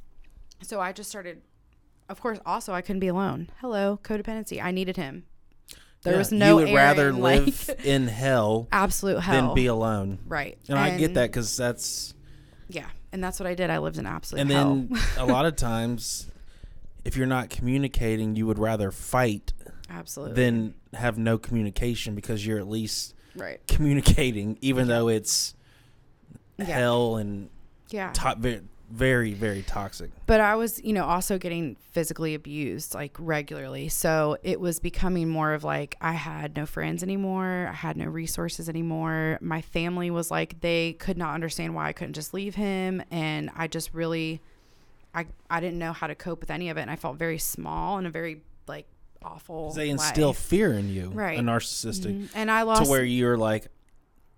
[0.64, 1.42] So i just started
[2.10, 3.50] of course also i couldn't be alone.
[3.60, 4.64] Hello codependency.
[4.64, 5.26] I needed him.
[6.04, 9.48] There Yeah, was no You would rather live like, in hell absolute hell.
[9.48, 10.20] than be alone.
[10.28, 10.58] right.
[10.70, 12.14] And, I get that because that's
[12.70, 12.88] yeah.
[13.12, 13.70] And that's what i did.
[13.70, 14.72] I lived in absolute hell.
[14.72, 15.00] and hell.
[15.18, 16.30] then a lot of times
[17.08, 19.54] if you're not communicating you would rather fight
[19.90, 25.56] absolutely than have no communication because you're at least right communicating even though it's
[26.58, 26.66] Yeah.
[26.66, 27.50] hell and
[27.90, 32.94] yeah to- very very very toxic but I was, you know, also getting physically abused
[32.94, 33.88] like regularly.
[33.90, 37.68] So it was becoming more of like I had no friends anymore.
[37.70, 39.40] I had no resources anymore.
[39.42, 43.50] My family was like they could not understand why I couldn't just leave him and
[43.56, 44.42] I just really
[45.18, 47.38] I I didn't know how to cope with any of it and I felt very
[47.40, 48.88] small and a very like
[49.24, 50.38] awful they instill life.
[50.38, 51.40] fear in you Right.
[51.40, 52.30] a narcissistic Mhm.
[52.36, 53.68] and I lost to where you're like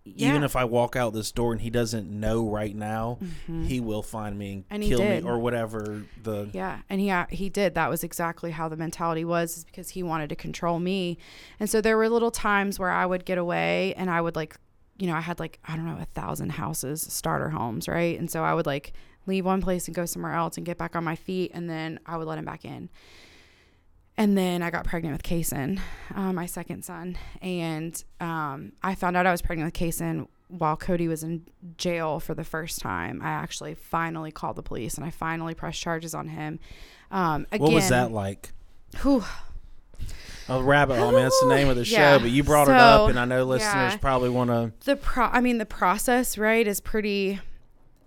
[0.05, 0.29] yeah.
[0.29, 3.19] even if I walk out this door and he doesn't know right now,
[3.67, 7.49] he will find me and, And kill me or whatever the Yeah, and he he
[7.49, 7.75] did.
[7.75, 11.17] That was exactly how the mentality was, is because he wanted to control me,
[11.59, 14.55] and so there were little times where I would get away, and I would like,
[14.97, 18.31] you know, I had like I don't know a thousand houses, starter homes, right, and
[18.31, 18.93] so I would like
[19.29, 21.99] leave one place and go somewhere else and get back on my feet, and then
[22.05, 22.89] I would let him back in.
[24.17, 25.79] And then I got pregnant with Kason,
[26.13, 30.75] uh, my second son, and um, I found out I was pregnant with Kason while
[30.75, 31.45] Cody was in
[31.77, 33.21] jail for the first time.
[33.21, 36.59] I actually finally called the police and I finally pressed charges on him.
[37.11, 38.51] Um, again, what was that like?
[39.01, 39.23] Whew,
[40.49, 41.09] A rabbit hole.
[41.09, 43.25] I mean, that's the name of the show, but you brought it up, and I
[43.25, 43.97] know listeners yeah.
[43.97, 44.73] probably want to.
[44.85, 47.39] the pro I mean the process, right, is pretty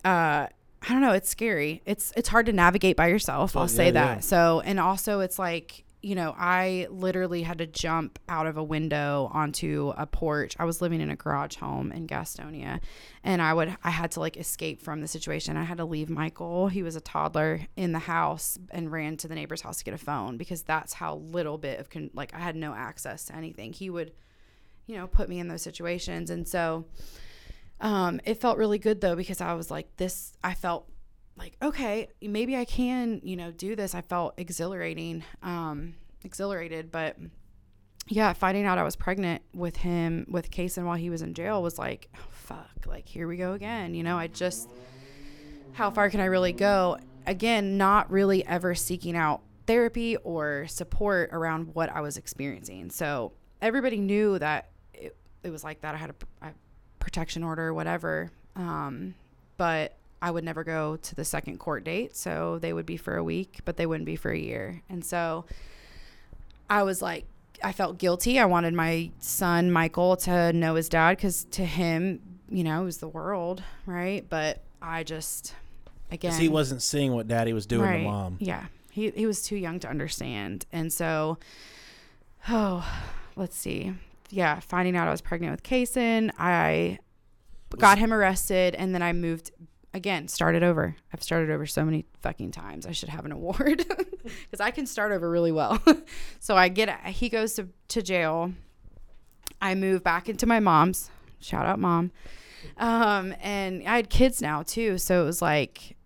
[0.05, 0.49] uh
[0.89, 1.83] I don't know, it's scary.
[1.87, 3.57] It's it's hard to navigate by yourself.
[3.57, 4.15] I'll Well, say yeah, that.
[4.17, 4.21] yeah.
[4.21, 8.65] So, and also it's like, you know, I literally had to jump out of a
[8.65, 10.57] window onto a porch.
[10.59, 12.81] I was living in a garage home in Gastonia,
[13.23, 15.57] and I would I had to like escape from the situation.
[15.57, 19.29] I had to leave Michael, he was a toddler, in the house and ran to
[19.29, 22.35] the neighbor's house to get a phone because that's how little bit of con- like
[22.35, 23.73] I had no access to anything.
[23.73, 24.13] He would
[24.89, 26.29] you know, put me in those situations.
[26.29, 26.85] And so
[27.83, 30.89] um, it felt really good though because I was like, this, I felt
[31.37, 33.95] like, okay, maybe I can, you know, do this.
[33.95, 36.93] I felt exhilarating, um, exhilarated.
[36.93, 37.17] But
[38.09, 41.63] yeah, finding out I was pregnant with him, with Kason while he was in jail
[41.63, 43.95] was like, oh, fuck, like, here we go again.
[43.95, 44.71] You know, I just,
[45.73, 46.99] how far can I really go?
[47.27, 52.91] Again, not really ever seeking out therapy or support around what I was experiencing.
[52.91, 55.95] So everybody knew that it, it was like that.
[55.95, 56.53] I had a, a
[57.03, 58.31] protection order or whatever.
[58.57, 59.15] Um,
[59.57, 62.17] but I would never go to the second court date.
[62.17, 64.83] So they would be for a week, but they wouldn't be for a year.
[64.89, 65.45] And so
[66.71, 67.27] I was like,
[67.63, 68.39] I felt guilty.
[68.39, 72.85] I wanted my son, Michael, to know his dad because to him, you know, it
[72.85, 74.25] was the world, right?
[74.29, 75.55] But I just,
[76.11, 77.99] again, Because he wasn't seeing what daddy was doing right.
[77.99, 78.37] to mom.
[78.41, 78.67] Yeah.
[78.91, 80.67] He, he was too young to understand.
[80.73, 81.39] And so,
[82.49, 82.85] oh,
[83.37, 83.93] let's see.
[84.33, 84.61] Yeah.
[84.61, 86.99] Finding out I was pregnant with Kason, I
[87.79, 89.53] got him arrested and then I moved
[89.95, 90.97] again, started over.
[91.13, 92.87] I've started over so many fucking times.
[92.87, 93.85] I should have an award
[94.25, 95.83] because I can start over really well.
[96.41, 98.53] so I get, he goes to, to jail.
[99.61, 101.11] I move back into my mom's.
[101.41, 102.11] Shout out, mom.
[102.79, 104.99] Um, and I had kids now too.
[104.99, 105.97] So it was like,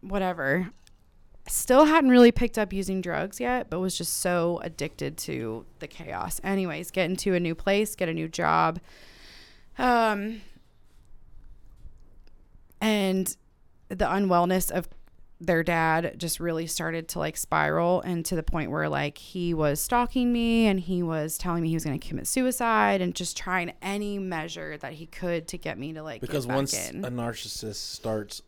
[0.00, 0.70] whatever.
[1.50, 5.88] Still hadn't really picked up using drugs yet, but was just so addicted to the
[5.88, 6.40] chaos.
[6.44, 8.78] Anyways, get into a new place, get a new job.
[9.76, 10.42] Um,
[12.80, 13.36] and
[13.88, 14.88] the unwellness of
[15.40, 19.54] their dad just really started to like spiral and to the point where like he
[19.54, 23.14] was stalking me and he was telling me he was going to commit suicide and
[23.14, 27.04] just trying any measure that he could to get me to like Because once in.
[27.04, 28.42] a narcissist starts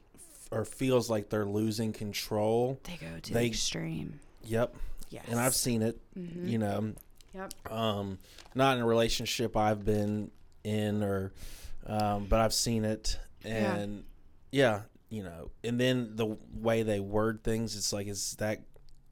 [0.53, 4.21] or feels like they're losing control, they go to they- the extreme.
[4.45, 4.75] yep.
[5.11, 5.25] Yes.
[5.29, 6.49] And I've seen it, Mhm.
[6.49, 6.95] you know,
[7.35, 7.71] Yep.
[7.73, 8.19] um,
[8.55, 10.31] not in a relationship I've been
[10.65, 11.33] in or,
[11.87, 13.19] um, but I've seen it.
[13.45, 13.75] Yeah.
[13.75, 14.05] And
[14.51, 18.61] yeah, you know, and then the way they word things, it's like, is that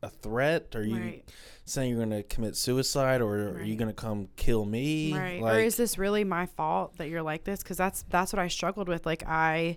[0.02, 0.74] a threat?
[0.74, 1.24] Are you Right.
[1.66, 5.12] saying you're going to commit suicide, or are you going to come kill me?
[5.12, 5.40] Right.
[5.42, 7.62] Like, or is this really my fault that you're like this?
[7.62, 9.04] Because that's that's what I struggled with.
[9.04, 9.76] Like I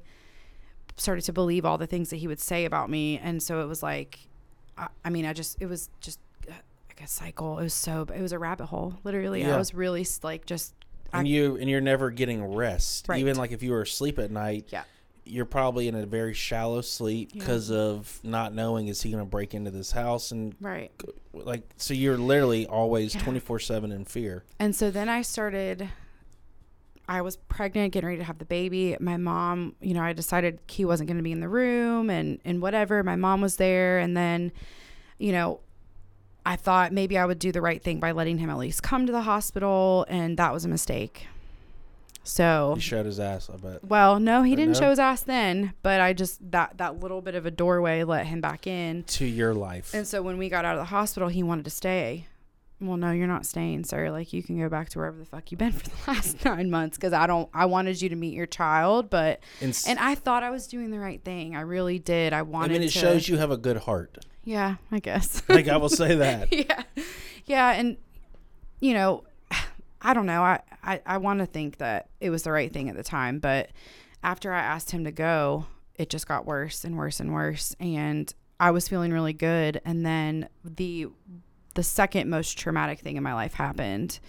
[0.97, 3.65] started to believe all the things that he would say about me, and so it
[3.67, 4.19] was like,
[4.77, 6.19] I, I mean, I just it was just
[6.49, 6.53] uh,
[6.89, 7.59] like a cycle.
[7.59, 8.95] It was so it was a rabbit hole.
[9.03, 9.55] Literally, Yeah.
[9.55, 10.73] I was really like just
[11.11, 13.07] I- and you and you're never getting rest.
[13.07, 13.19] Right.
[13.19, 14.83] Even like if you were asleep at night, Yeah.
[15.25, 17.39] you're probably in a very shallow sleep Yeah.
[17.39, 20.91] because of not knowing is he going to break into this house and right.
[21.33, 23.21] like so you're literally always Yeah.
[23.21, 24.43] 24/7 in fear.
[24.59, 25.89] And so then I started
[27.07, 28.95] I was pregnant, getting ready to have the baby.
[28.99, 32.39] My mom, you know, I decided he wasn't going to be in the room and
[32.45, 33.03] and whatever.
[33.03, 34.51] My mom was there and then
[35.19, 35.59] you know,
[36.45, 39.05] I thought maybe I would do the right thing by letting him at least come
[39.05, 41.27] to the hospital and that was a mistake.
[42.25, 43.83] So He showed his ass, I bet.
[43.83, 44.79] well, no, he Or didn't no?
[44.79, 48.27] show his ass then, but I just that that little bit of a doorway let
[48.27, 49.03] him back in.
[49.03, 49.93] To your life.
[49.93, 52.27] And so when we got out of the hospital, he wanted to stay.
[52.81, 54.09] Well, no, you're not staying, sir.
[54.11, 56.69] Like you can go back to wherever the fuck you've been for the last nine
[56.69, 57.49] months because I don't.
[57.53, 60.91] I wanted you to meet your child, but And, and I thought I was doing
[60.91, 61.55] the right thing.
[61.55, 62.33] I really did.
[62.33, 64.25] I wanted I mean it to, shows you have a good heart.
[64.43, 65.41] Yeah, I guess.
[65.49, 66.51] Like I will say that.
[66.51, 66.83] yeah,
[67.45, 67.97] yeah, and
[68.81, 69.23] you know,
[70.01, 70.41] I don't know.
[70.43, 73.39] I I, I want to think that it was the right thing at the time,
[73.39, 73.69] but
[74.21, 78.33] after I asked him to go, it just got worse and worse and worse, and
[78.59, 81.07] I was feeling really good, and then the
[81.73, 84.19] the second most traumatic thing in my life happened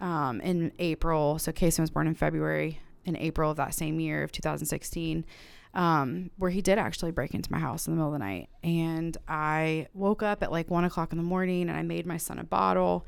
[0.00, 1.38] um, in April.
[1.38, 2.80] So Kason was born in February.
[3.06, 5.26] In April of that same year of 2016,
[5.74, 8.48] um, where he did actually break into my house in the middle of the night.
[8.62, 12.16] And I woke up at like one o'clock in the morning and I made my
[12.16, 13.04] son a bottle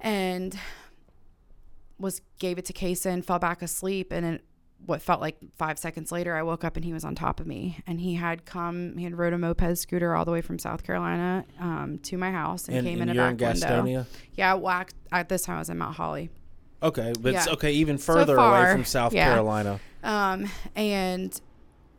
[0.00, 0.58] and
[1.98, 4.44] was gave it to Kason, fell back asleep, and it,
[4.86, 7.46] what felt like five seconds later, I woke up and he was on top of
[7.46, 7.78] me.
[7.86, 10.82] And he had come, he had rode a moped scooter all the way from South
[10.82, 14.06] Carolina um, to my house and, And, came and in a you're in back window.
[14.34, 16.30] Yeah, well, act- at this time I was in Mount Holly.
[16.82, 17.52] Okay, but it's Yeah.
[17.52, 19.26] okay even further far, away from South yeah.
[19.26, 19.78] Carolina.
[20.02, 21.40] Um, and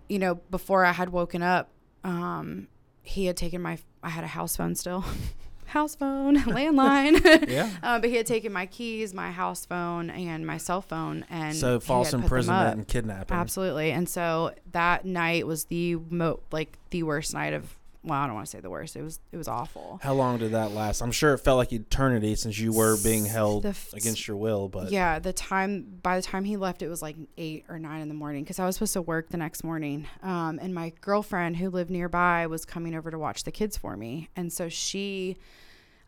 [0.10, 1.70] you know, before I had woken up,
[2.04, 2.68] um,
[3.02, 3.78] he had taken my.
[4.04, 5.06] I had a house phone still,
[5.74, 7.20] house phone, landline.
[7.50, 7.70] Yeah.
[7.82, 11.56] Um, but he had taken my keys, my house phone, and my cell phone, and
[11.56, 13.36] so false had put them imprisonment and kidnapping.
[13.36, 13.92] Absolutely.
[13.92, 17.76] And so that night was the mo like the worst night of.
[18.06, 18.98] Well, I don't want to say the worst.
[18.98, 19.98] It was it was awful.
[20.04, 21.02] How long did that last?
[21.02, 24.68] I'm sure it felt like eternity since you were being held f- against your will,
[24.68, 28.02] but yeah, the time by the time he left, it was like eight or nine
[28.02, 30.06] in the morning because I was supposed to work the next morning.
[30.22, 33.96] Um, and my girlfriend who lived nearby was coming over to watch the kids for
[33.96, 35.38] me, and so she,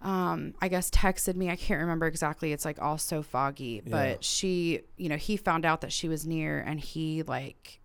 [0.06, 1.50] um, I guess texted me.
[1.50, 2.54] I can't remember exactly.
[2.54, 3.92] It's like all so foggy, Yeah.
[3.92, 7.82] but she, you know, he found out that she was near, and he like.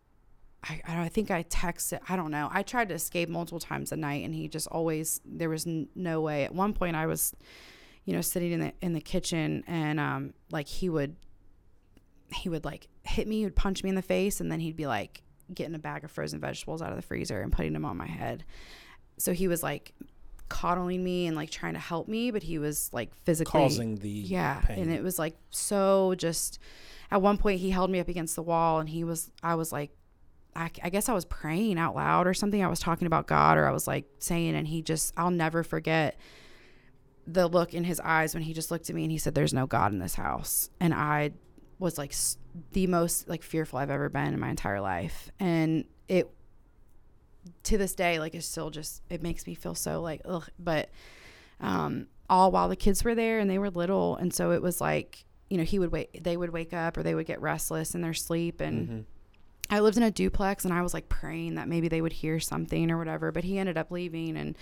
[0.63, 2.01] I, I don't I think I texted.
[2.07, 2.51] I don't know.
[2.53, 5.21] I tried to escape multiple times a night, and he just always.
[5.25, 6.45] There was n- no way.
[6.45, 7.35] At one point, I was
[8.05, 11.17] you know, sitting in the in the kitchen and um like he would
[12.35, 14.77] he would like hit me, he would punch me in the face and then he'd
[14.77, 17.85] be like getting a bag of frozen vegetables out of the freezer and putting them
[17.85, 18.45] on my head.
[19.19, 19.93] So he was like
[20.51, 24.11] coddling me and like trying to help me, but he was like physically causing the
[24.11, 24.81] yeah, pain.
[24.81, 26.59] and it was like so just
[27.11, 29.73] at one point he held me up against the wall and he was I was
[29.73, 29.91] like
[30.55, 32.63] I, I guess I was praying out loud or something.
[32.63, 35.63] I was talking about God or I was like saying, and he just, I'll never
[35.63, 36.19] forget
[37.27, 39.55] the look in his eyes when he just looked at me and he said, There's
[39.55, 40.71] no God in this house.
[40.81, 41.33] And I
[41.79, 42.15] was like
[42.73, 45.31] the most like fearful I've ever been in my entire life.
[45.39, 46.31] And it,
[47.65, 50.49] to this day, like it's still just, it makes me feel so like, ugh.
[50.59, 50.91] But,
[51.61, 54.17] um, all while the kids were there and they were little.
[54.17, 57.03] And so it was like, you know, he would wait, they would wake up or
[57.03, 59.05] they would get restless in their sleep and, Mhm.
[59.73, 62.41] I lived in a duplex and I was like praying that maybe they would hear
[62.41, 64.59] something or whatever, but he ended up leaving and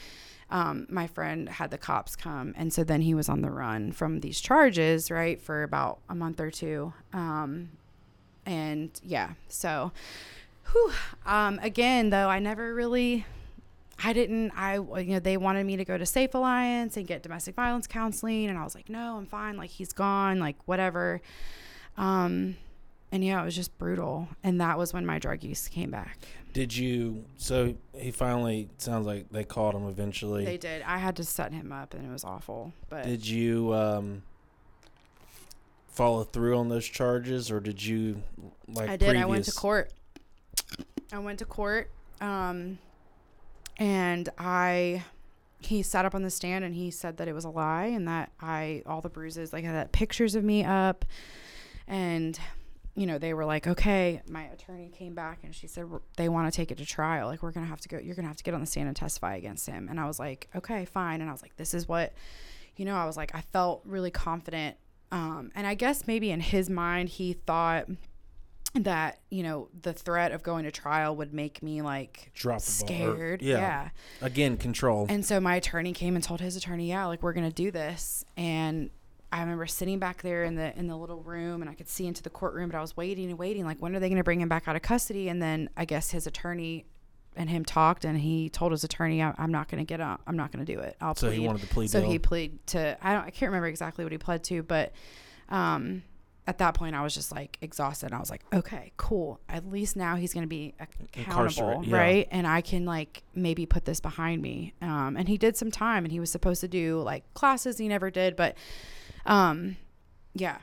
[0.51, 2.53] um, my friend had the cops come.
[2.59, 6.15] And so then he was on the run from these charges, right, for about a
[6.15, 6.93] month or two.
[7.15, 7.71] Um,
[8.45, 9.93] and yeah, so
[10.73, 10.93] whew,
[11.27, 13.25] um, again, though, I never really.
[14.03, 14.53] I didn't.
[14.53, 17.87] I you know they wanted me to go to Safe Alliance and get domestic violence
[17.87, 19.57] counseling, and I was like, no, I'm fine.
[19.57, 20.39] Like he's gone.
[20.39, 21.21] Like whatever.
[21.97, 22.57] Um,
[23.11, 24.29] and yeah, it was just brutal.
[24.45, 26.19] And that was when my drug use came back.
[26.53, 27.25] Did you?
[27.37, 30.45] So he finally sounds like they caught him eventually.
[30.45, 30.83] They did.
[30.83, 32.73] I had to set him up, and it was awful.
[32.89, 34.23] But Did you um,
[35.89, 38.23] follow through on those charges, or did you
[38.67, 38.89] like?
[38.89, 39.17] I did.
[39.17, 39.93] I went to court.
[41.13, 41.91] I went to court,
[42.21, 42.79] um,
[43.79, 45.05] and I.
[45.61, 48.07] He sat up on the stand and he said that it was a lie and
[48.07, 51.05] that I all the bruises like I had pictures of me up,
[51.89, 52.39] and
[52.99, 55.87] you know, they were like, okay, my attorney came back and she said
[56.17, 57.29] they want to take it to trial.
[57.29, 58.97] Like, we're to have to go, you're to have to get on the stand and
[58.97, 59.87] testify against him.
[59.89, 61.21] And I was like, okay, fine.
[61.21, 62.13] And I was like, this is what,
[62.75, 64.77] you know, I was like, I felt really confident.
[65.13, 67.87] Um, and I guess maybe in his mind, he thought
[68.75, 73.43] that, you know, the threat of going to trial would make me like Drop scared.
[73.43, 73.59] yeah.
[73.59, 73.89] yeah.
[74.21, 75.07] Again, control.
[75.09, 78.25] And so my attorney came and told his attorney, yeah, like we're gonna do this.
[78.37, 78.91] And
[79.33, 82.07] I remember sitting back there in the in the little room, and I could see
[82.07, 84.41] into the courtroom, but I was waiting and waiting, like when are they gonna bring
[84.41, 85.29] him back out of custody?
[85.29, 86.87] And then I guess his attorney
[87.37, 90.21] and him talked, and he told his attorney, I'm not gonna get out.
[90.27, 90.97] I'm not gonna do it.
[91.01, 91.39] I'll so plead.
[91.39, 92.11] he wanted to plead so deal.
[92.11, 92.99] he pleaded to.
[93.01, 93.25] I don't.
[93.25, 94.93] I can't remember exactly what he pled to, but
[95.49, 96.03] um,
[96.49, 98.11] at that point, I was just like exhausted.
[98.11, 99.39] I was like, okay, cool.
[99.51, 101.95] At least now he's going to be accountable, yeah.
[101.95, 102.29] right?
[102.31, 104.73] And I can like maybe put this behind me.
[104.81, 107.77] Um, and he did some time, and he was supposed to do like classes.
[107.77, 108.57] He never did, but
[109.27, 109.77] um,
[110.33, 110.57] yeah,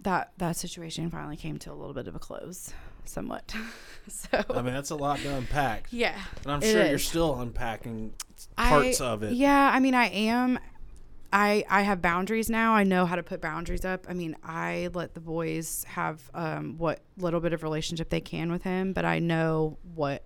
[0.00, 3.54] that that situation finally came to a little bit of a close, somewhat.
[4.08, 5.86] so I mean, that's a lot to unpack.
[5.92, 8.12] yeah, And I'm sure you're still unpacking
[8.56, 9.34] parts I- of it.
[9.34, 10.58] Yeah, I mean, I am.
[11.32, 12.74] I I have boundaries now.
[12.74, 14.06] I know how to put boundaries up.
[14.08, 18.50] I mean, I let the boys have um, what little bit of relationship they can
[18.50, 20.22] with him, but I know what,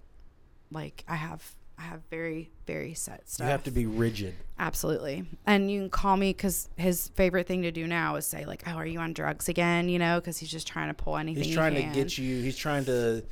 [0.71, 1.55] like, I have.
[1.79, 3.47] I have very very set stuff.
[3.47, 4.35] You have to be rigid.
[4.59, 5.25] Absolutely.
[5.47, 8.65] And you can call me because his favorite thing to do now is say, like,
[8.67, 9.89] oh, are you on drugs again?
[9.89, 11.43] You know, because he's just trying to pull anything.
[11.43, 12.43] He's he trying to get you.
[12.43, 13.25] He's trying to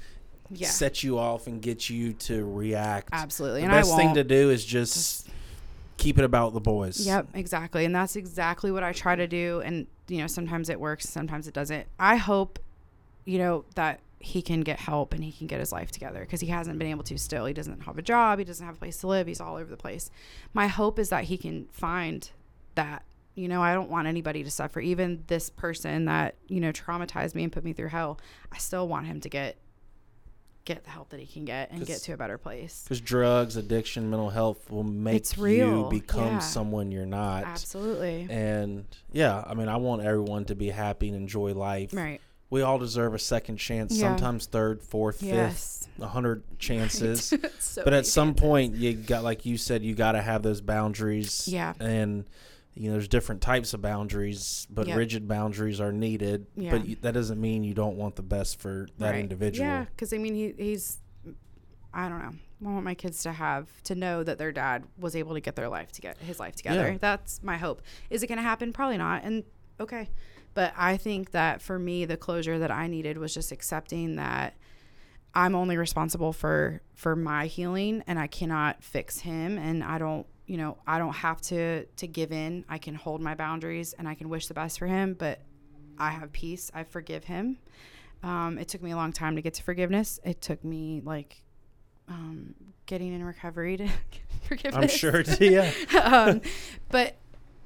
[0.50, 0.68] Yeah.
[0.68, 3.10] set you off and get you to react.
[3.12, 3.60] Absolutely.
[3.60, 5.28] The and best thing to do is just,
[5.98, 7.06] keep it about the boys.
[7.06, 7.84] Yep, exactly.
[7.84, 9.60] And that's exactly what I try to do.
[9.64, 11.86] And, you know, sometimes it works, sometimes it doesn't.
[11.98, 12.58] I hope,
[13.26, 16.40] you know, that he can get help and he can get his life together because
[16.40, 17.44] he hasn't been able to still.
[17.44, 19.70] He doesn't have a job, he doesn't have a place to live, he's all over
[19.70, 20.10] the place.
[20.54, 22.30] My hope is that he can find
[22.74, 23.02] that.
[23.34, 24.80] You know, I don't want anybody to suffer.
[24.80, 28.18] Even this person that, you know, traumatized me and put me through hell,
[28.50, 29.56] I still want him to get
[30.68, 32.82] get the help that he can get and get to a better place.
[32.84, 36.38] Because drugs, addiction, mental health will make you become yeah.
[36.40, 37.44] someone you're not.
[37.44, 38.26] Absolutely.
[38.28, 41.94] And yeah, I mean, I want everyone to be happy and enjoy life.
[41.94, 42.20] Right.
[42.50, 44.08] We all deserve a second chance, Yeah.
[44.08, 47.32] sometimes third, fourth, fifth, a hundred chances.
[47.58, 48.42] So but at some chances.
[48.42, 51.48] point, you got, like you said, you got to have those boundaries.
[51.48, 51.72] Yeah.
[51.80, 52.24] And
[52.78, 54.96] you know, there's different types of boundaries, but Yep.
[54.96, 56.46] rigid boundaries are needed.
[56.56, 56.70] Yeah.
[56.70, 59.20] But you, that doesn't mean you don't want the best for that Right.
[59.20, 59.66] individual.
[59.68, 60.98] Yeah, because I mean, he, he's,
[61.92, 62.32] I don't know.
[62.66, 65.54] I want my kids to have to know that their dad was able to get
[65.56, 66.92] their life to get his life together.
[66.92, 66.98] Yeah.
[67.00, 67.82] That's my hope.
[68.10, 68.72] Is it going to happen?
[68.72, 69.22] Probably not.
[69.24, 69.44] And
[69.80, 70.08] okay,
[70.54, 74.54] but I think that for me, the closure that I needed was just accepting that
[75.34, 80.26] I'm only responsible for for my healing, and I cannot fix him, and I don't.
[80.48, 82.64] You know, I don't have to to give in.
[82.68, 85.40] I can hold my boundaries and I can wish the best for him, but
[85.98, 86.70] I have peace.
[86.74, 87.58] I forgive him.
[88.22, 90.18] Um, it took me a long time to get to forgiveness.
[90.24, 91.42] It took me like
[92.08, 92.54] um,
[92.86, 93.88] getting in recovery to
[94.48, 94.92] forgiveness.
[94.92, 95.22] I'm sure.
[95.22, 95.70] To yeah.
[96.02, 96.40] um,
[96.88, 97.16] but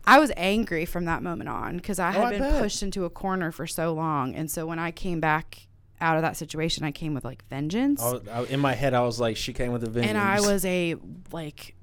[0.05, 2.61] I was angry from that moment on because I had Oh, I been bet.
[2.61, 5.69] pushed into a corner for so long, and so when I came back
[6.01, 8.93] out of that situation, I came with like vengeance, I was, I, in my head,
[8.93, 10.09] I was like, she came with a vengeance.
[10.09, 10.97] and I was a
[11.31, 11.77] like,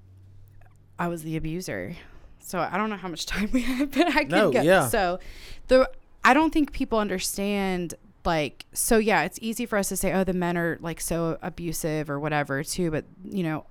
[1.00, 1.96] I was the abuser.
[2.40, 4.62] So I don't know how much time we have, but I can No, go.
[4.62, 4.88] yeah.
[4.90, 5.20] So
[5.68, 5.90] the
[6.24, 7.96] I don't think people understand
[8.26, 11.38] like so yeah, it's easy for us to say oh the men are like so
[11.42, 13.66] abusive or whatever too, but you know,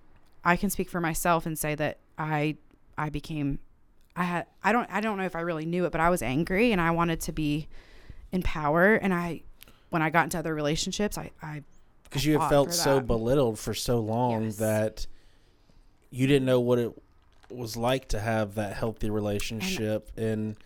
[0.45, 2.57] I can speak for myself and say that I
[2.97, 3.59] I became
[4.16, 6.22] I had I don't I don't know if I really knew it, but I was
[6.22, 7.68] angry and I wanted to be
[8.33, 9.43] in power and I
[9.91, 11.62] when I got into other relationships, I I
[12.05, 14.57] because you have felt so belittled for so long Yes.
[14.57, 15.07] that
[16.11, 17.03] you didn't know what it
[17.51, 20.57] was like to have that healthy relationship and,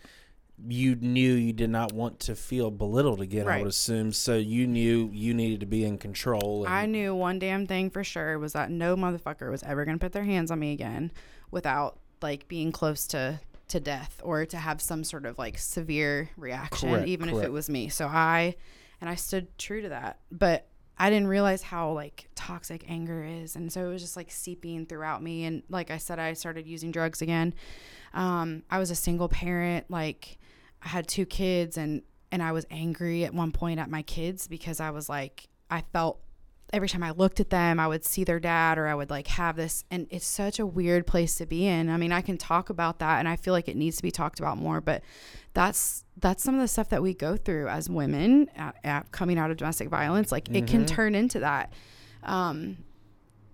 [0.65, 4.67] you knew you did not want to feel belittled again i would assume so you
[4.67, 8.37] knew you needed to be in control and I knew one damn thing for sure
[8.37, 11.11] was that no motherfucker was ever going to put their hands on me again
[11.49, 16.29] without like being close to to death or to have some sort of like severe
[16.37, 17.89] reaction Correct, even if it was me.
[17.89, 18.55] So I
[19.01, 20.19] and I stood true to that.
[20.31, 20.67] But
[20.97, 24.85] I didn't realize how like toxic anger is and so it was just like seeping
[24.85, 27.53] throughout me and like I said I started using drugs again.
[28.13, 30.37] Um I was a single parent like
[30.81, 34.47] I had two kids and and I was angry at one point at my kids
[34.47, 36.19] because I was like I felt
[36.73, 39.27] every time I looked at them I would see their dad or I would like
[39.27, 41.89] have this and it's such a weird place to be in.
[41.89, 44.11] I mean, I can talk about that and I feel like it needs to be
[44.11, 45.03] talked about more, but
[45.53, 49.37] that's that's some of the stuff that we go through as women at, at coming
[49.37, 50.31] out of domestic violence.
[50.31, 51.71] Like it can turn into that.
[52.23, 52.77] Um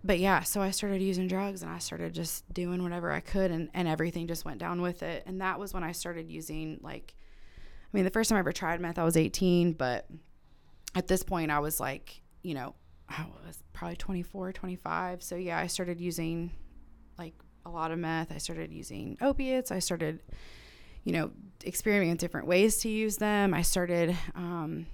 [0.01, 3.51] but yeah, so I started using drugs and I started just doing whatever I could
[3.51, 5.23] and, and everything just went down with it.
[5.25, 7.15] And that was when I started using like
[7.91, 10.07] I mean, the first time I ever tried meth, I was 18, but
[10.93, 12.75] at this point, I was like, you know,
[13.09, 15.23] I was probably 24, 25.
[15.23, 16.51] So yeah, I started using
[17.17, 17.33] like
[17.65, 18.31] a lot of meth.
[18.31, 19.71] I started using opiates.
[19.71, 20.21] I started,
[21.03, 21.31] you know,
[21.65, 23.53] experimenting with different ways to use them.
[23.53, 24.85] I started um,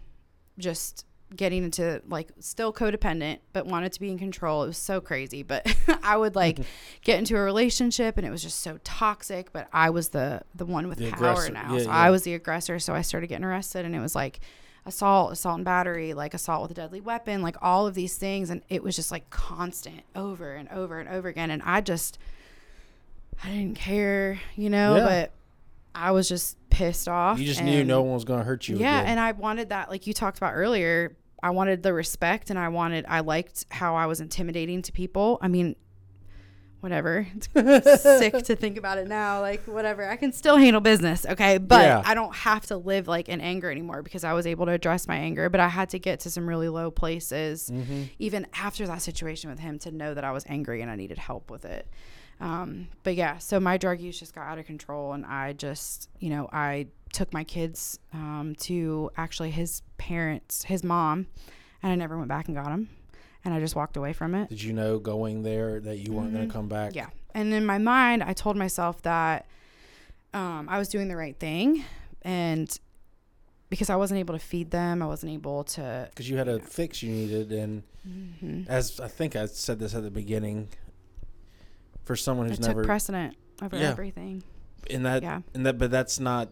[0.57, 1.05] just
[1.36, 4.63] getting into like still codependent, but wanted to be in control.
[4.63, 5.43] It was so crazy.
[5.43, 6.59] But I would like
[7.03, 9.51] get into a relationship and it was just so toxic.
[9.51, 11.51] But I was the the one with The power aggressor.
[11.53, 11.74] now.
[11.74, 11.95] Yeah, so yeah.
[11.95, 12.80] I was the aggressor.
[12.80, 14.39] So I started getting arrested and it was like
[14.86, 18.49] assault, assault and battery, like assault with a deadly weapon, like all of these things.
[18.49, 21.49] And it was just like constant over and over and over again.
[21.51, 22.17] And I just,
[23.43, 25.05] I didn't care, you know, Yeah.
[25.05, 25.31] but
[25.93, 27.39] I was just pissed off.
[27.39, 28.77] You just knew no one was going to hurt you.
[28.77, 29.11] yeah, again.
[29.11, 31.15] and I wanted that, like you talked about earlier.
[31.43, 35.38] I wanted the respect, and I wanted, I liked how I was intimidating to people.
[35.41, 35.75] I mean,
[36.86, 37.25] whatever.
[37.55, 39.41] It's sick to think about it now.
[39.41, 40.07] Like, whatever.
[40.07, 41.57] I can still handle business, okay?
[41.57, 42.03] But Yeah.
[42.05, 45.07] I don't have to live like in anger anymore because I was able to address
[45.07, 45.49] my anger.
[45.49, 48.03] But I had to get to some really low places, Mm-hmm.
[48.19, 51.17] even after that situation with him, to know that I was angry and I needed
[51.17, 51.88] help with it.
[52.39, 56.09] Um, but yeah, so my drug use just got out of control, and I just,
[56.19, 61.27] you know, I took my kids um, to actually his parents, his mom,
[61.81, 62.89] and I never went back and got them,
[63.46, 64.50] and I just walked away from it.
[64.50, 66.89] Did you know going there that you weren't going to come back?
[66.89, 66.98] Mm-hmm.
[66.98, 69.46] Yeah, and in my mind, I told myself that
[70.34, 71.86] um, I was doing the right thing,
[72.24, 72.78] and
[73.70, 76.08] because I wasn't able to feed them, I wasn't able to.
[76.10, 78.68] Because you had a fix you needed, and Mhm.
[78.68, 80.68] as I think I said this at the beginning,
[82.04, 83.89] for someone It who's took never precedent over Yeah.
[83.89, 84.43] everything.
[84.88, 85.41] in that, Yeah.
[85.56, 86.50] in that, but that's not.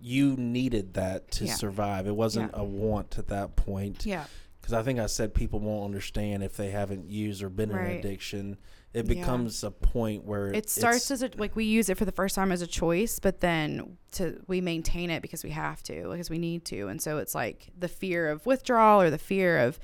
[0.00, 1.52] You needed that to Yeah.
[1.54, 2.06] survive.
[2.06, 4.06] It wasn't a want at that point.
[4.06, 4.24] Yeah.
[4.70, 7.76] Because I think I said people won't understand if they haven't used or been in
[7.76, 7.90] Right.
[7.90, 8.56] an addiction.
[8.92, 9.14] It Yeah.
[9.14, 12.36] becomes a point where it starts as a like we use it for the first
[12.36, 16.28] time as a choice but then to we maintain it because we have to because
[16.30, 19.78] we need to and so it's like the fear of withdrawal or the fear of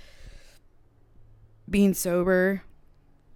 [1.71, 2.63] being sober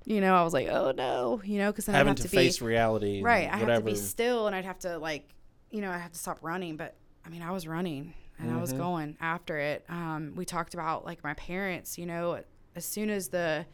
[0.06, 2.22] you know i was like oh no you know because then i having have to,
[2.24, 3.22] to, face be reality.
[3.22, 5.28] right i have to be still and i'd have to like
[5.70, 8.60] you know i have to stop running but i mean i was running and i
[8.60, 8.78] was Mhm.
[8.78, 9.84] going after it.
[9.88, 12.42] Um we talked about like my parents you know
[12.76, 13.66] as soon as the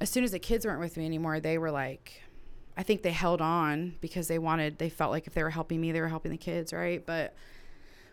[0.00, 2.22] as soon as the kids weren't with me anymore they were like
[2.76, 5.80] i think they held on because they wanted they felt like if they were helping
[5.80, 7.04] me they were helping the kids right?
[7.06, 7.34] But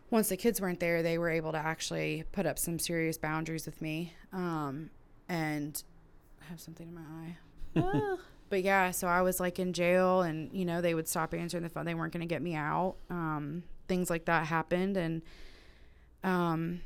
[0.10, 3.66] once the kids weren't there they were able to actually put up some serious boundaries
[3.66, 4.90] with me um
[5.30, 5.84] and
[6.42, 7.38] I have something in my eye.
[7.78, 8.18] Ah.
[8.50, 11.64] but yeah so i was like in jail and you know they would stop answering
[11.64, 11.86] the phone.
[11.86, 12.96] They weren't going to get me out.
[13.10, 15.22] Um things like that happened and
[16.24, 16.82] um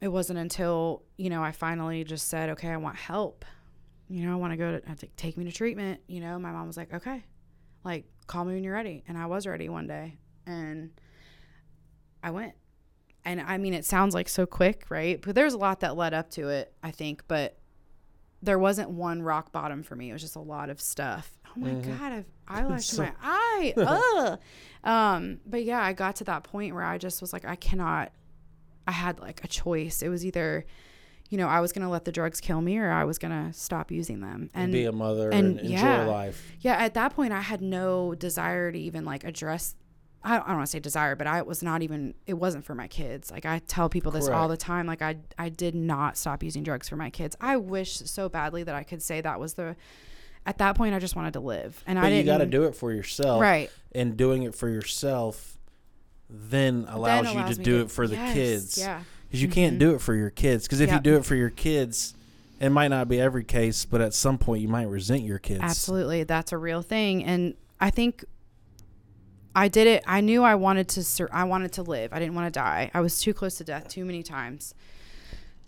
[0.00, 3.44] it wasn't until you know i finally just said okay i want help.
[4.08, 6.00] You know i want to go to I take me to treatment.
[6.06, 7.24] You know my mom was like okay
[7.84, 9.04] like call me when you're ready.
[9.08, 10.90] And i was ready one day and
[12.22, 12.54] i went.
[13.24, 15.20] And i mean it sounds like so quick right?
[15.20, 17.58] But there's a lot that led up to it i think but
[18.42, 20.10] there wasn't one rock bottom for me.
[20.10, 21.98] It was just a lot of stuff oh my Mhm.
[21.98, 24.38] god i've eyelash So- my eye Ugh.
[24.84, 28.12] um but yeah i got to that point where i just was like i cannot
[28.86, 30.64] i had like a choice it was either
[31.30, 33.90] you know i was gonna let the drugs kill me or i was gonna stop
[33.90, 36.04] using them and, and be a mother and and, enjoy yeah.
[36.04, 36.52] life.
[36.60, 39.74] yeah, at that point, I had no desire to even like address.
[40.26, 42.14] I don't, want to say desire, but I was not even.
[42.26, 43.30] It wasn't for my kids.
[43.30, 44.86] Like I tell people this all the time.
[44.86, 47.36] Like I, I did not stop using drugs for my kids.
[47.42, 49.76] I wish so badly that I could say that was the.
[50.46, 52.26] At that point, I just wanted to live, and I But you didn't.
[52.26, 53.40] got to do it for yourself.
[53.40, 53.70] right.
[53.92, 55.56] And doing it for yourself
[56.28, 58.78] then allows, Then you to do it for the yes, kids.
[58.78, 59.02] Yeah.
[59.28, 59.80] Because you can't Mhm.
[59.80, 60.64] do it for your kids.
[60.64, 62.14] Because if you do it for your kids,
[62.60, 65.60] it might not be every case, but at some point you might resent your kids.
[65.62, 68.24] Absolutely, that's a real thing, and I think
[69.54, 70.02] I did it.
[70.06, 71.04] I knew I wanted to.
[71.04, 72.12] Sur- I wanted to live.
[72.12, 72.90] I didn't want to die.
[72.92, 74.74] I was too close to death too many times.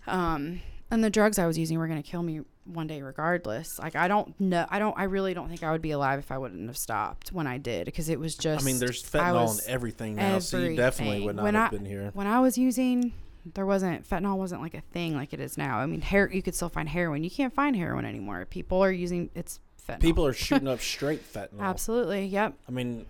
[0.09, 0.61] Um,
[0.91, 3.79] and the drugs I was using were going to kill me one day, regardless.
[3.79, 4.67] Like I don't know.
[4.69, 4.97] I don't.
[4.99, 7.59] I really don't think I would be alive if I wouldn't have stopped when I
[7.59, 8.63] did, because it was just.
[8.63, 11.77] I mean, there's fentanyl in everything now, so you definitely would not When have I-
[11.77, 12.11] been here.
[12.15, 13.13] when I was using,
[13.55, 15.79] there wasn't fentanyl wasn't like a thing like it is now.
[15.79, 17.23] I mean, hair you could still find heroin.
[17.25, 18.45] You can't find heroin anymore.
[18.47, 20.01] People are using it's fentanyl.
[20.01, 21.61] People are shooting up straight fentanyl.
[21.61, 22.27] Absolutely.
[22.27, 22.55] Yep.
[22.69, 23.07] I mean,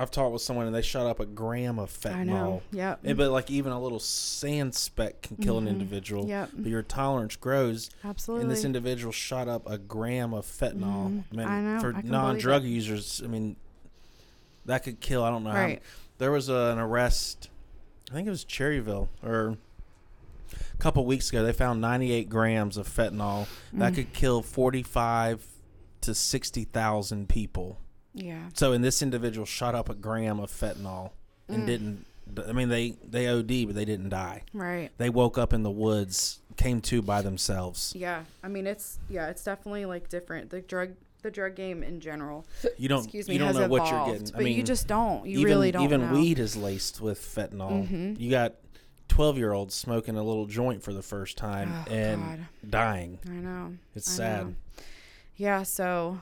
[0.00, 2.14] I've talked with someone and they shot up a gram of fentanyl.
[2.16, 2.62] I know.
[2.72, 3.00] Yep.
[3.04, 5.62] Eh, but like even a little sand speck can kill Mhm.
[5.62, 6.26] an individual.
[6.26, 6.50] Yep.
[6.56, 7.90] But your tolerance grows.
[8.02, 8.44] Absolutely.
[8.44, 11.10] And this individual shot up a gram of fentanyl.
[11.10, 11.24] Mhm.
[11.32, 13.56] I mean, I know, for non-drug users, I mean,
[14.64, 15.22] that could kill.
[15.22, 15.50] I don't know.
[15.50, 15.82] How, right.
[16.18, 17.50] there was a, an arrest.
[18.10, 19.58] I think it was Cherryville or
[20.52, 21.44] a couple weeks ago.
[21.44, 23.96] They found 98 grams of fentanyl that Mm.
[23.96, 25.44] could kill 45
[26.00, 27.76] to 60,000 people.
[28.14, 28.48] Yeah.
[28.54, 31.10] So, and this individual shot up a gram of fentanyl
[31.48, 31.66] and Mm.
[31.66, 32.06] didn't
[32.46, 34.44] I mean, they they OD, but they didn't die.
[34.52, 34.90] Right.
[34.98, 37.92] They woke up in the woods, came to by themselves.
[37.96, 38.22] Yeah.
[38.44, 40.50] I mean, it's yeah, it's definitely like different.
[40.50, 40.90] The drug
[41.22, 42.46] the drug game in general.
[42.78, 44.32] You don't excuse me, you don't know evolved, what you're getting.
[44.32, 45.26] but I mean, you just don't.
[45.26, 45.82] You even, really don't.
[45.82, 46.12] Even know.
[46.14, 47.88] weed is laced with fentanyl.
[47.90, 48.20] Mhm.
[48.20, 48.54] You got
[49.08, 52.70] twelve year olds smoking a little joint for the first time Oh, and God.
[52.70, 53.18] dying.
[53.26, 53.72] I know.
[53.96, 54.46] It's I sad.
[54.46, 54.54] know.
[55.36, 56.20] Yeah, so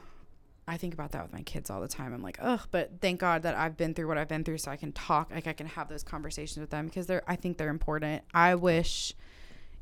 [0.69, 2.13] I think about that with my kids all the time.
[2.13, 4.71] I'm like, ugh, but thank God that I've been through what I've been through so
[4.71, 7.57] I can talk, like I can have those conversations with them because they're I think
[7.57, 8.23] they're important.
[8.35, 9.15] I wish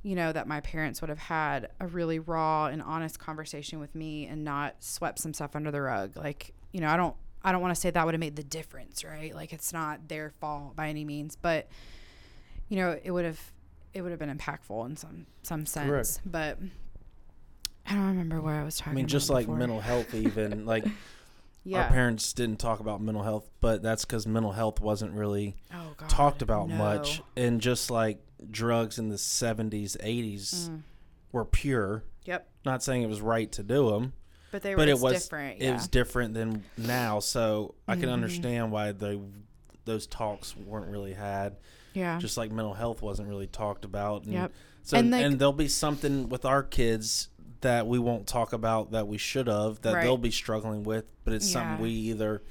[0.03, 3.95] you know that my parents would have had a really raw and honest conversation with
[3.97, 6.17] me and not swept some stuff under the rug.
[6.17, 8.45] Like, you know, I don't I don't want to say that would have made the
[8.45, 9.35] difference, right?
[9.35, 11.69] Like it's not their fault by any means, but
[12.69, 13.41] you know, it would have
[13.93, 15.89] it would have been impactful in some some sense.
[15.89, 16.21] Correct.
[16.25, 16.59] But
[17.89, 18.93] I don't remember where I was talking.
[18.93, 19.57] I mean, just like before.
[19.59, 20.85] mental health, even like
[21.65, 21.85] Yeah.
[21.85, 25.95] our parents didn't talk about mental health, but that's because mental health wasn't really oh,
[25.97, 26.77] God, talked about no.
[26.77, 27.23] much.
[27.37, 28.19] And just like
[28.51, 30.83] drugs in the 70s, 80s Mm.
[31.33, 32.03] were pure.
[32.25, 32.49] Yep.
[32.65, 34.13] Not saying it was right to do them,
[34.51, 35.61] But they were but it was different.
[35.63, 37.21] it was different than now.
[37.21, 38.13] So I can Mhm.
[38.13, 39.21] understand why they
[39.85, 41.57] those talks weren't really had.
[41.95, 42.19] yeah.
[42.19, 44.25] Just like mental health wasn't really talked about.
[44.25, 44.53] And Yep.
[44.83, 47.29] So And, and, there'll be something with our kids
[47.63, 50.03] that we won't talk about that we should have that Right.
[50.03, 51.53] they'll be struggling with, but it's Yeah.
[51.55, 52.43] something we either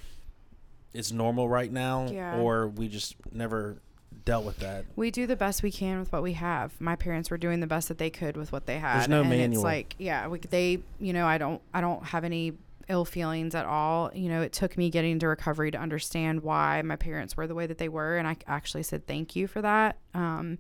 [0.94, 2.38] it's normal right now Yeah.
[2.40, 3.82] or we just never
[4.24, 4.86] dealt with that.
[4.96, 6.80] we do the best we can with what we have.
[6.80, 9.00] My parents were doing the best that they could with what they had.
[9.00, 9.62] There's no and manual.
[9.62, 12.54] It's like, yeah, we, they, you know, I don't, I don't have any
[12.88, 14.10] ill feelings at all.
[14.16, 17.54] You know, it took me getting to recovery to understand why my parents were the
[17.56, 19.98] way that they were, and I actually said thank you for that.
[20.14, 20.58] Um,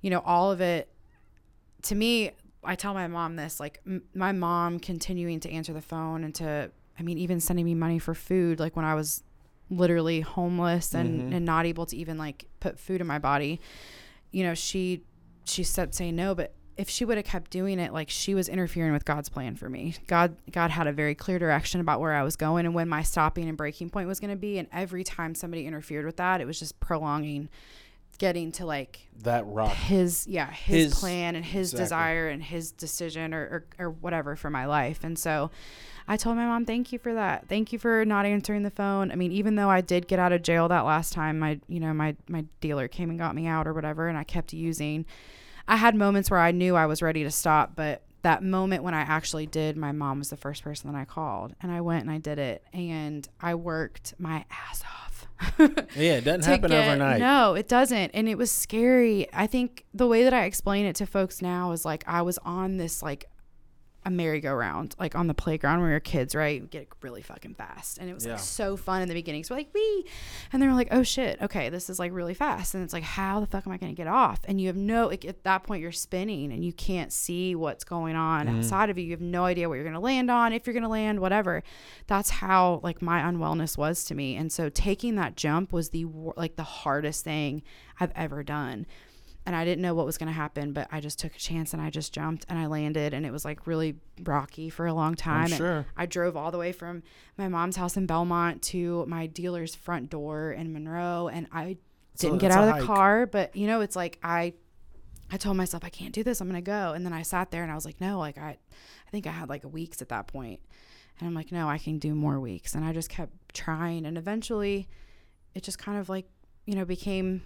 [0.00, 0.88] you know, all of it.
[1.82, 2.32] To me,
[2.64, 6.34] I tell my mom this, like m- my mom continuing to answer the phone and
[6.36, 9.22] to, I mean, even sending me money for food, like when I was
[9.70, 11.36] literally homeless and, Mhm.
[11.36, 13.60] and not able to even like put food in my body
[14.30, 15.02] you know she
[15.44, 18.48] she said say no but if she would have kept doing it like she was
[18.48, 22.14] interfering with god's plan for me god god had a very clear direction about where
[22.14, 24.68] i was going and when my stopping and breaking point was going to be and
[24.72, 27.48] every time somebody interfered with that it was just prolonging
[28.18, 29.72] getting to like That rock.
[29.72, 31.84] his yeah his, His- plan and his exactly.
[31.84, 35.50] desire and his decision or, or or whatever for my life and so
[36.08, 39.10] i told my mom thank you for that thank you for not answering the phone
[39.12, 41.78] i mean even though i did get out of jail that last time my you
[41.80, 45.06] know my my dealer came and got me out or whatever and i kept using
[45.68, 48.94] i had moments where i knew i was ready to stop but that moment when
[48.94, 52.02] i actually did my mom was the first person that i called and i went
[52.02, 55.07] and i did it and i worked my ass off
[55.96, 57.20] Yeah, it doesn't happen get- overnight.
[57.20, 58.10] No, it doesn't.
[58.12, 59.26] And it was scary.
[59.32, 62.38] I think the way that I explain it to folks now is like I was
[62.44, 63.26] on this like
[64.08, 66.60] a merry-go-round, like on the playground when we were kids, right?
[66.62, 67.98] We get really fucking fast.
[67.98, 68.32] And it was Yeah.
[68.32, 69.44] like so fun in the beginning.
[69.44, 70.06] So we're like, we,
[70.52, 72.74] And they were like, oh shit, okay, this is like really fast.
[72.74, 74.40] And it's like, how the fuck am I going to get off?
[74.46, 77.84] And you have no, like, at that point, you're spinning and you can't see what's
[77.84, 78.58] going on Mhm.
[78.58, 79.04] outside of you.
[79.04, 81.20] You have no idea what you're going to land on, if you're going to land,
[81.20, 81.62] whatever.
[82.06, 84.36] That's how like my unwellness was to me.
[84.36, 86.06] And so taking that jump was the
[86.36, 87.62] like the hardest thing
[88.00, 88.86] I've ever done
[89.48, 91.72] and I didn't know what was going to happen, but I just took a chance
[91.72, 94.92] and I just jumped and I landed and it was like really rocky for a
[94.92, 95.48] long time.
[95.48, 95.86] Sure.
[95.96, 97.02] I drove all the way from
[97.38, 101.78] my mom's house in Belmont to my dealer's front door in Monroe and I
[102.14, 102.84] So didn't get out of the hike.
[102.84, 104.52] car, but you know, it's like I
[105.32, 106.42] I told myself I can't do this.
[106.42, 106.92] I'm going to go.
[106.92, 108.50] And then I sat there and I was like, no, like I
[109.06, 110.60] I think I had like weeks at that point.
[111.18, 112.74] And I'm like, no, I can do more weeks.
[112.74, 114.88] And I just kept trying and eventually
[115.54, 116.28] it just kind of like,
[116.66, 117.44] you know, became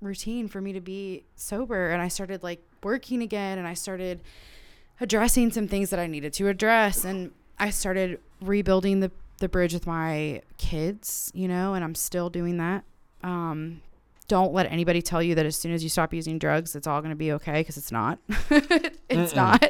[0.00, 4.20] routine for me to be sober and I started like working again and I started
[5.00, 9.74] addressing some things that I needed to address and I started rebuilding the the bridge
[9.74, 12.84] with my kids, you know, and I'm still doing that.
[13.22, 13.82] Um
[14.28, 17.00] don't let anybody tell you that as soon as you stop using drugs, it's all
[17.00, 18.18] going to be okay because it's not.
[18.28, 19.36] it's Mm-mm.
[19.36, 19.62] not.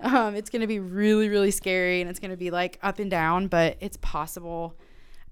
[0.14, 2.98] um, it's going to be really, really scary and it's going to be like up
[2.98, 4.74] and down, but it's possible.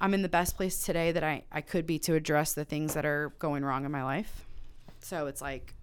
[0.01, 2.94] I'm in the best place today that I, I could be to address the things
[2.94, 4.44] that are going wrong in my life.
[5.01, 5.74] So it's like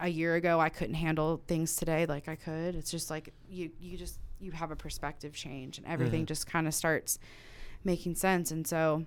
[0.00, 2.74] a year ago I couldn't handle things today like I could.
[2.76, 6.28] It's just like you you just you have a perspective change and everything Mhm.
[6.28, 7.18] just kind of starts
[7.84, 8.50] making sense.
[8.52, 9.04] And so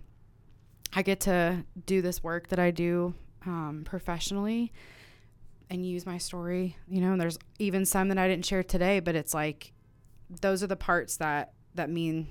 [0.94, 3.14] I get to do this work that I do
[3.46, 4.72] um, professionally
[5.70, 9.00] and use my story, you know, and there's even some that I didn't share today,
[9.00, 9.72] but it's like
[10.42, 12.28] those are the parts that that mean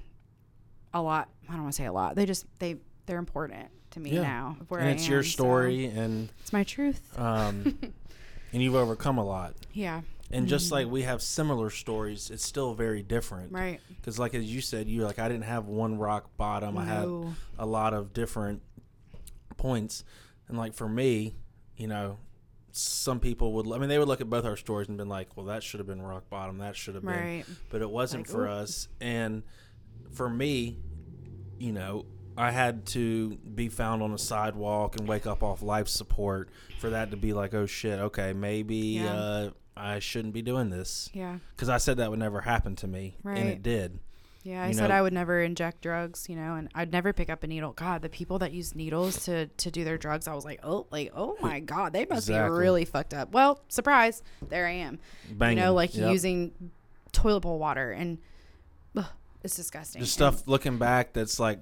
[0.95, 1.29] a lot.
[1.49, 2.15] I don't want to say a lot.
[2.17, 2.77] They just they
[3.07, 4.23] they're important to me Yeah.
[4.23, 4.57] now.
[4.71, 7.19] and it's your am, so story and it's my truth.
[7.19, 7.79] um
[8.53, 9.55] and you've overcome a lot.
[9.73, 10.03] Yeah.
[10.31, 10.73] And just Mhm.
[10.73, 13.53] like we have similar stories, it's still very different.
[13.53, 13.81] Right.
[13.97, 16.79] Because, like as you said, you like I didn't have one rock bottom.
[16.79, 17.09] I had
[17.59, 18.63] a lot of different
[19.57, 20.05] points.
[20.49, 21.35] And like for me,
[21.77, 22.19] you know,
[22.71, 23.71] some people would.
[23.71, 25.81] I mean, they would look at both our stories and been like, "Well, that should
[25.81, 26.59] have been rock bottom.
[26.59, 28.51] That should have been." But it wasn't Like, for ooh.
[28.53, 28.89] us.
[29.01, 29.43] And
[30.13, 30.79] for me,
[31.59, 32.05] you know,
[32.37, 36.49] I had to be found on a sidewalk and wake up off life support
[36.79, 39.15] for that to be like, "Oh shit, okay, maybe Yeah.
[39.15, 41.39] uh, I shouldn't be doing this." Yeah.
[41.55, 43.99] Because I said that would never happen to me, and it did.
[44.45, 47.13] Yeah, I You said know- I would never inject drugs, you know, and I'd never
[47.13, 47.75] pick up a needle.
[47.75, 50.87] God, the people that use needles to to do their drugs, I was like, oh,
[50.91, 52.57] like, oh my God, they must Exactly.
[52.57, 53.31] be really fucked up.
[53.33, 54.99] Well, surprise, there I am.
[55.31, 55.59] Banging.
[55.59, 56.11] You know, like Yep.
[56.11, 56.53] using
[57.13, 58.19] toilet bowl water, and
[58.97, 59.05] ugh,
[59.45, 60.01] it's disgusting.
[60.01, 61.61] just And- stuff looking back that's like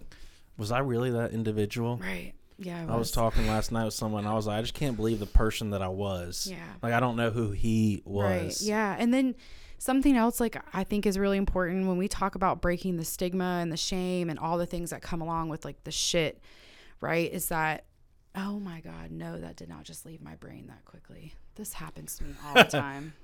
[0.56, 2.32] was i really that individual right?
[2.58, 5.18] Yeah, i was talking last night with someone i was like i just can't believe
[5.18, 6.56] the person that i was Yeah.
[6.82, 8.60] like i don't know who he was Right.
[8.60, 8.96] Yeah.
[8.98, 9.34] And then
[9.78, 13.60] something else like I think is really important when we talk about breaking the stigma
[13.62, 16.38] and the shame and all the things that come along with like the shit,
[17.00, 17.32] right?
[17.32, 17.86] Is that
[18.36, 21.32] oh my god, no, that did not just leave my brain that quickly.
[21.54, 23.14] This happens to me all the time.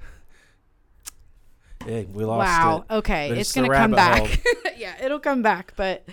[1.87, 2.85] Hey we lost wow.
[2.89, 4.43] it Okay, But it's it's going to come back.
[4.77, 6.07] yeah, it'll come back, but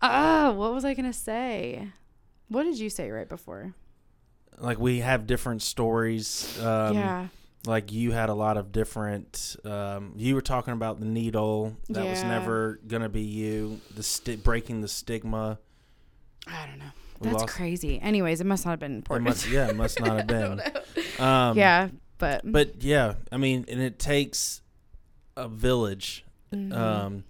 [0.00, 1.88] ah, what was I going to say?
[2.48, 3.74] What did you say right before?
[4.58, 7.26] like we have different stories um yeah.
[7.66, 12.04] like you had a lot of different um you were talking about the needle that
[12.04, 15.58] was never gonna be you the sti- breaking the stigma
[16.46, 16.90] I don't know.
[17.20, 18.00] We That's lost- crazy.
[18.00, 20.60] Anyways, it must not have been it must, yeah it must not have been
[21.18, 21.88] um yeah,
[22.18, 24.61] but but yeah i mean and it takes
[25.36, 26.72] a village Mhm.
[26.76, 27.24] um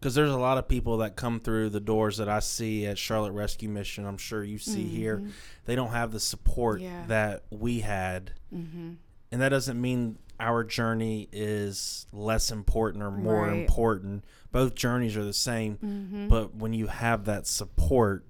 [0.00, 2.98] because there's a lot of people that come through the doors that I see at
[2.98, 4.04] Charlotte Rescue Mission.
[4.04, 5.18] I'm sure you see here.
[5.20, 5.30] Mhm.
[5.64, 7.06] They don't have the support Yeah.
[7.06, 8.96] that we had, Mhm.
[9.32, 13.60] and that doesn't mean our journey is less important or more Right.
[13.60, 14.24] important.
[14.52, 16.28] Both journeys are the same, Mhm.
[16.28, 18.26] but when you have that support,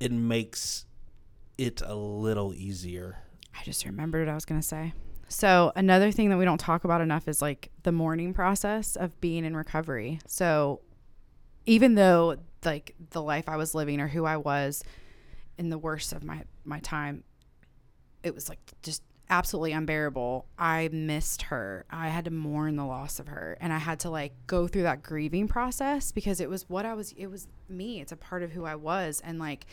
[0.00, 0.84] it makes
[1.58, 3.18] it a little easier.
[3.56, 4.94] I just remembered what I was going to say.
[5.30, 9.18] So, another thing that we don't talk about enough is like the mourning process of
[9.20, 10.18] being in recovery.
[10.26, 10.80] So,
[11.66, 14.82] even though like the life I was living or who I was
[15.56, 17.22] in the worst of my my time,
[18.24, 20.46] it was like just absolutely unbearable.
[20.58, 21.86] I missed her.
[21.88, 24.82] I had to mourn the loss of her and I had to like go through
[24.82, 28.00] that grieving process because it was what I was it was me.
[28.00, 29.66] It's a part of who I was and like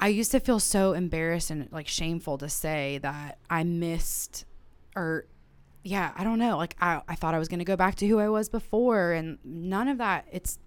[0.00, 4.44] I used to feel so embarrassed and like shameful to say that I missed
[4.98, 5.26] or
[5.84, 6.56] yeah, I don't know.
[6.56, 9.38] Like I, I thought I was gonna go back to who I was before and
[9.44, 10.26] none of that.
[10.30, 10.58] It's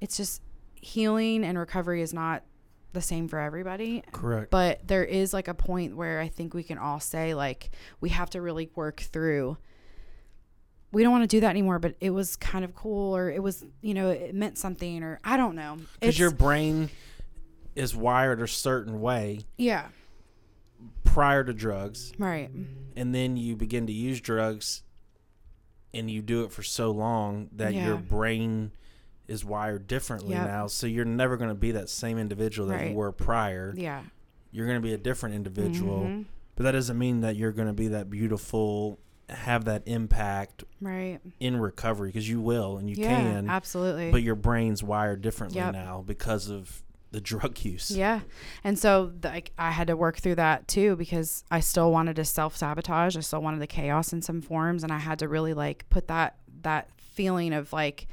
[0.00, 0.42] it's just
[0.74, 2.42] healing and recovery is not
[2.92, 4.02] the same for everybody.
[4.12, 4.50] Correct.
[4.50, 8.10] But there is like a point where I think we can all say like we
[8.10, 9.58] have to really work through
[10.92, 13.42] we don't want to do that anymore, but it was kind of cool or it
[13.42, 15.76] was, you know, it meant something or I don't know.
[16.00, 16.88] Because your brain
[17.74, 19.88] is wired a certain way yeah,
[21.16, 22.12] prior to drugs.
[22.18, 22.50] right.
[22.94, 24.82] and then you begin to use drugs
[25.94, 28.70] and you do it for so long that your brain
[29.28, 30.46] is wired differently Yep.
[30.46, 32.90] now so you're never going to be that same individual that Right.
[32.90, 34.02] you were prior Yeah.
[34.52, 36.24] you're going to be a different individual Mhm.
[36.54, 38.98] but that doesn't mean that you're going to be that beautiful
[39.28, 41.18] have that impact Right.
[41.40, 44.12] in recovery because you will and you yeah, can absolutely.
[44.12, 45.72] but your brain's wired differently Yep.
[45.72, 46.82] now because of
[47.16, 48.20] the drug use Yeah.
[48.62, 52.24] And so like I had to work through that too because I still wanted to
[52.24, 53.16] self-sabotage.
[53.16, 56.08] I still wanted the chaos in some forms and I had to really like put
[56.08, 58.06] that that feeling of like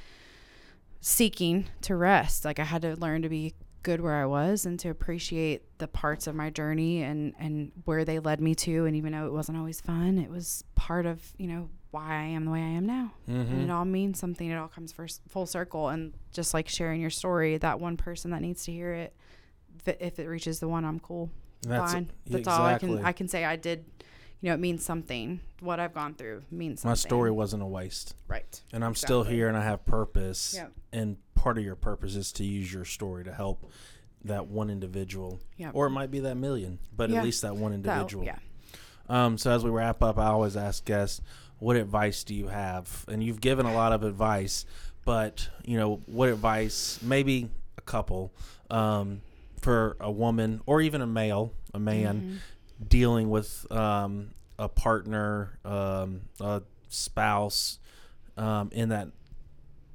[1.02, 2.46] seeking to rest.
[2.46, 5.90] Like I had to learn to be good where I was and to appreciate the
[5.90, 9.34] parts of my journey and and where they led me to and even though it
[9.34, 12.70] wasn't always fun, it was part of, you know, why I am the way I
[12.70, 13.14] am now.
[13.28, 13.64] and Mhm.
[13.66, 14.50] it all means something.
[14.50, 18.32] It all comes first, full circle, and just like sharing your story, that one person
[18.32, 19.14] that needs to hear it,
[19.86, 21.30] if it, reaches the one, I'm cool,
[21.62, 22.10] That's fine.
[22.26, 23.06] yeah, That's all I can.
[23.06, 23.86] I can say I did.
[24.42, 25.40] You know, it means something.
[25.62, 26.90] What I've gone through means something.
[26.92, 28.62] my story wasn't a waste right?
[28.74, 30.56] and I'm still here and I have purpose.
[30.58, 30.74] Yep.
[30.92, 33.72] And part of your purpose is to use your story to help
[34.26, 35.72] that one individual, Yeah.
[35.74, 37.20] or it might be that million, but Yeah.
[37.20, 38.26] at least that one individual.
[38.26, 38.40] yeah.
[39.10, 41.22] Um, so as we wrap up, I always ask guests,
[41.64, 43.06] what advice do you have?
[43.08, 44.66] And you've given a lot of advice,
[45.06, 47.00] but you know, what advice?
[47.02, 48.32] Maybe a couple
[48.70, 49.22] um,
[49.62, 52.88] for a woman or even a male, a man Mhm.
[52.90, 57.80] dealing with um, a partner, um, a spouse
[58.38, 59.08] um, in that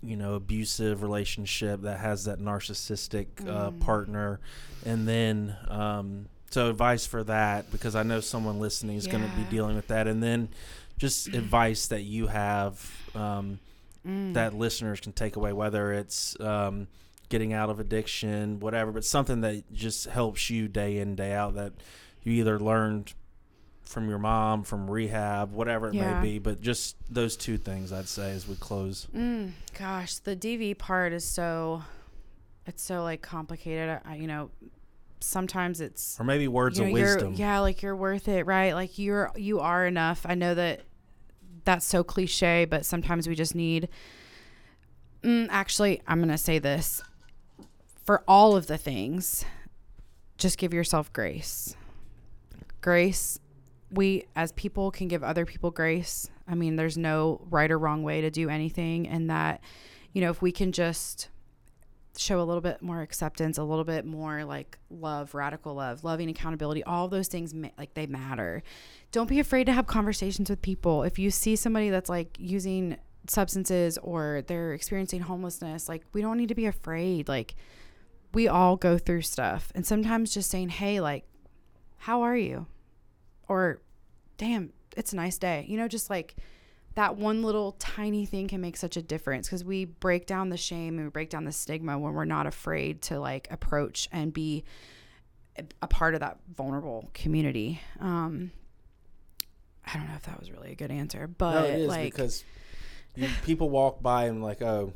[0.03, 3.81] you know abusive relationship that has that narcissistic uh, Mm.
[3.81, 4.41] partner,
[4.87, 9.29] and then um, so advice for that because I know someone listening is going to
[9.29, 10.49] be dealing with that, and then
[10.99, 13.59] just advice that you have um,
[14.07, 14.35] Mm.
[14.35, 16.87] that listeners can take away, whether it's um,
[17.29, 21.55] getting out of addiction, whatever, but something that just helps you day in day out
[21.57, 21.73] that
[22.23, 23.13] you either learned
[23.83, 26.21] from your mom, from rehab, whatever it Yeah.
[26.21, 26.39] may be.
[26.39, 29.09] But just those two things, I'd say, as we close.
[29.15, 31.83] Mm, gosh, the DV part is so,
[32.67, 34.01] it's so like complicated.
[34.05, 34.51] I, you know,
[35.21, 37.35] sometimes it's Or maybe words you of know, you're- wisdom.
[37.35, 38.75] Yeah, like you're worth it, right?
[38.75, 40.25] Like you're you are enough.
[40.25, 40.83] I know that
[41.69, 43.91] that's so cliche, but sometimes we just need.
[45.23, 47.03] Mm, actually, I'm gonna say this
[48.07, 49.45] for all of the things.
[50.39, 51.77] Just give yourself grace.
[52.81, 53.39] Grace.
[53.91, 56.31] We as people can give other people grace.
[56.47, 59.61] I mean, there's no right or wrong way to do anything, and that
[60.15, 61.29] you know if we can just
[62.17, 66.29] show a little bit more acceptance, a little bit more like love, radical love, loving
[66.31, 68.63] accountability, all those things like they matter.
[69.13, 71.03] Don't be afraid to have conversations with people.
[71.03, 72.97] If you see somebody that's like using
[73.29, 77.29] substances or they're experiencing homelessness, like we don't need to be afraid.
[77.29, 77.55] Like
[78.35, 79.71] we all go through stuff.
[79.75, 81.25] And sometimes just saying, "Hey, like
[81.99, 82.67] how are you?"
[83.49, 83.81] or
[84.37, 86.37] "Damn, it's a nice day." You know, just like
[86.99, 90.57] that one little tiny thing can make such a difference because we break down the
[90.57, 94.33] shame and we break down the stigma when we're not afraid to like approach and
[94.33, 94.65] be
[95.81, 97.81] a- part of that vulnerable community.
[98.01, 98.51] Um,
[99.87, 102.13] I don't know if that was really a good answer, but no, it is like,
[102.13, 102.43] because
[103.15, 104.93] you, people walk by and like, oh,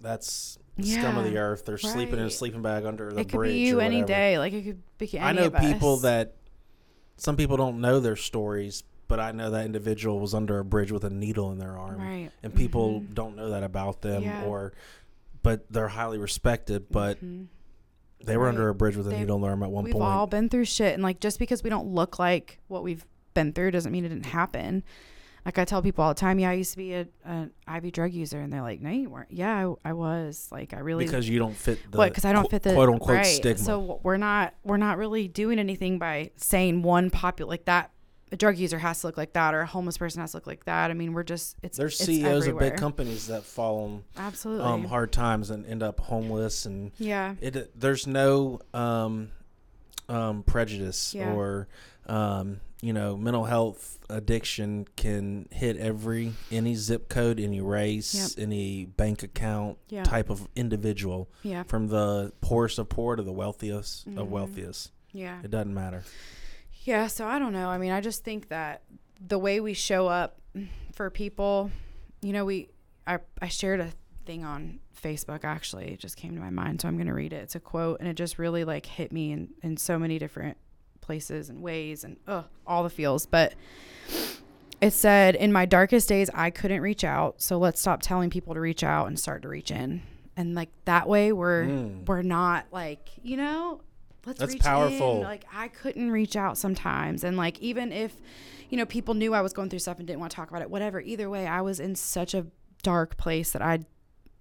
[0.00, 1.64] that's scum of the earth.
[1.64, 3.52] They're sleeping in a sleeping bag under the it could bridge.
[3.52, 4.36] be you any day.
[4.40, 5.72] Like it could be any I know of us.
[5.72, 6.34] people that
[7.16, 8.82] some people don't know their stories,
[9.16, 11.98] but I know that individual was under a bridge with a needle in their arm,
[12.00, 13.14] right, and people Mhm.
[13.14, 14.44] don't know that about them, Yeah.
[14.44, 14.72] or
[15.44, 17.46] but they're highly respected, but Mhm.
[18.24, 18.48] they were Right.
[18.48, 19.94] under a bridge with a They- needle in their arm at one point.
[19.94, 23.06] we've all been through shit and like just because we don't look like what we've
[23.34, 24.82] been through doesn't mean it didn't happen
[25.44, 27.92] like i tell people all the time yeah i used to be a, an iv
[27.92, 31.04] drug user and they're like no you weren't yeah i, I was like i really
[31.04, 33.26] because you don't fit the what because i don't qu- fit the quote unquote right.
[33.26, 33.62] stigma.
[33.62, 37.90] so we're not we're not really doing anything by saying one popular like that
[38.34, 40.46] a drug user has to look like that or a homeless person has to look
[40.48, 40.90] like that.
[40.90, 44.64] I mean we're just it's There's it's CEOs of big companies that fall on absolutely.
[44.66, 47.36] um, hard times and end up homeless and yeah.
[47.40, 49.30] it there's no um,
[50.08, 51.32] um, prejudice Yeah.
[51.32, 51.68] or
[52.08, 58.84] um, you know mental health addiction can hit every any zip code any race any
[58.84, 60.02] bank account yeah.
[60.02, 61.62] type of individual yeah.
[61.62, 64.28] from the poorest of poor to the wealthiest of Mhm.
[64.28, 64.90] wealthiest.
[65.12, 65.38] Yeah.
[65.44, 66.02] It doesn't matter
[66.84, 67.68] Yeah, so I don't know.
[67.68, 68.82] I mean, I just think that
[69.26, 70.38] the way we show up
[70.94, 71.70] for people,
[72.22, 72.68] you know, we
[73.06, 73.90] I I shared a
[74.26, 75.88] thing on Facebook actually.
[75.92, 77.36] It just came to my mind, so I'm going to read it.
[77.42, 80.56] It's a quote and it just really like hit me in in so many different
[81.00, 83.54] places and ways and uh all the feels, but
[84.80, 88.52] it said, "In my darkest days, I couldn't reach out, so let's stop telling people
[88.54, 90.02] to reach out and start to reach in."
[90.36, 92.06] And like that way we're Mm.
[92.06, 93.80] we're not like, you know,
[94.26, 95.18] let's That's reach powerful.
[95.18, 95.22] in.
[95.22, 98.16] Like I couldn't reach out sometimes, and like even if,
[98.70, 100.62] you know, people knew I was going through stuff and didn't want to talk about
[100.62, 101.00] it, whatever.
[101.00, 102.46] Either way, I was in such a
[102.82, 103.80] dark place that I,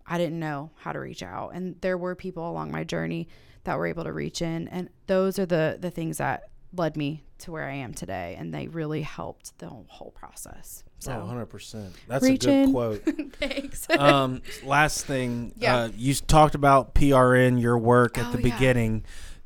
[0.07, 3.27] I didn't know how to reach out, and there were people along my journey
[3.65, 7.23] that were able to reach in, and those are the the things that led me
[7.37, 10.83] to where I am today, and they really helped the whole process.
[10.99, 12.71] So oh 100% that's Reach a good in.
[12.71, 13.03] quote
[13.39, 13.89] thanks.
[13.89, 15.75] um, last thing, Yeah.
[15.75, 18.53] uh, you talked about PRN, your work at Oh, the yeah.
[18.55, 19.03] beginning.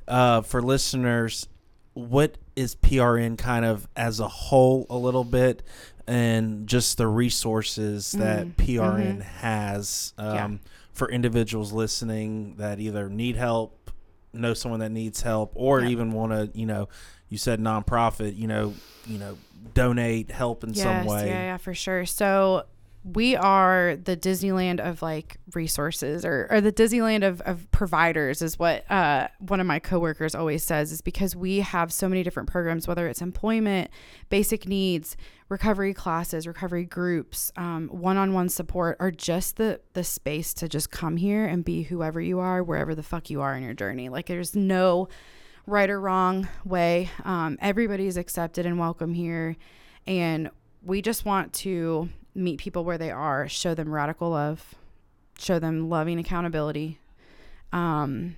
[0.08, 1.48] Uh, for listeners,
[1.94, 5.64] what is PRN kind of as a whole, a little bit,
[6.08, 8.56] and just the resources that Mhm.
[8.56, 9.22] PRN Mhm.
[9.24, 10.70] has um, Yeah.
[10.94, 13.92] for individuals listening that either need help,
[14.34, 15.90] know someone that needs help, or Yep.
[15.90, 16.88] even want to, you know,
[17.30, 18.74] you said nonprofit, you know,
[19.06, 19.38] you know,
[19.74, 21.28] donate, help in some way.
[21.28, 22.06] Yeah, yeah, for sure.
[22.06, 22.64] So
[23.14, 28.60] we are the Disneyland of like resources or, or the Disneyland of, of providers is
[28.60, 32.50] what uh, one of my coworkers always says is because we have so many different
[32.50, 33.90] programs, whether it's employment,
[34.30, 35.16] basic needs,
[35.48, 41.16] recovery classes, recovery groups, um, one-on-one support, or just the, the space to just come
[41.16, 44.10] here and be whoever you are, wherever the fuck you are in your journey.
[44.10, 45.08] Like there's no
[45.66, 47.10] right or wrong way.
[47.24, 49.56] Um, everybody's accepted and welcome here.
[50.06, 50.50] And
[50.84, 54.76] we just want to meet people where they are, show them radical love,
[55.40, 57.00] show them loving accountability.
[57.74, 58.36] Um,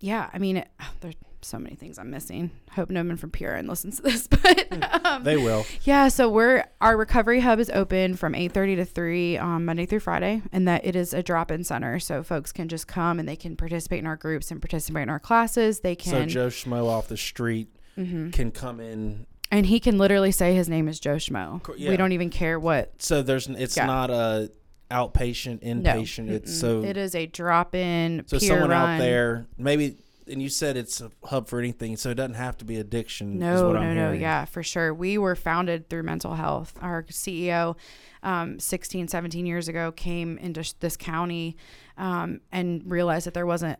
[0.00, 0.68] yeah, I mean, it,
[1.00, 2.50] there's so many things I'm missing.
[2.72, 5.64] Hope no one from PRN listens to this, but um, They will.
[5.84, 10.00] yeah, so we're our recovery hub is open from 8:30 to 3 on Monday through
[10.00, 13.36] Friday and that it is a drop-in center so folks can just come and they
[13.36, 15.80] can participate in our groups and participate in our classes.
[15.80, 16.10] They can.
[16.12, 18.32] So Joe Schmo off the street Mhm.
[18.32, 19.26] can come in.
[19.50, 21.60] And he can literally say his name is Joe Schmo.
[21.76, 21.90] Yeah.
[21.90, 23.86] We don't even care what So there's it's Yeah.
[23.86, 24.50] not a
[24.90, 25.92] outpatient, No.
[25.92, 26.30] inpatient.
[26.30, 28.22] It's so it is a drop in.
[28.26, 28.96] so someone run.
[28.96, 29.96] out there maybe.
[30.28, 33.34] And you said it's a hub for anything, so it doesn't have to be addiction.
[33.34, 34.10] is No, no, no.
[34.10, 34.92] Yeah, for sure.
[34.92, 36.74] We were founded through mental health.
[36.82, 37.76] Our CEO,
[38.24, 41.56] um, 16, 17 years ago, came into sh- this county
[41.96, 43.78] um, and realized that there wasn't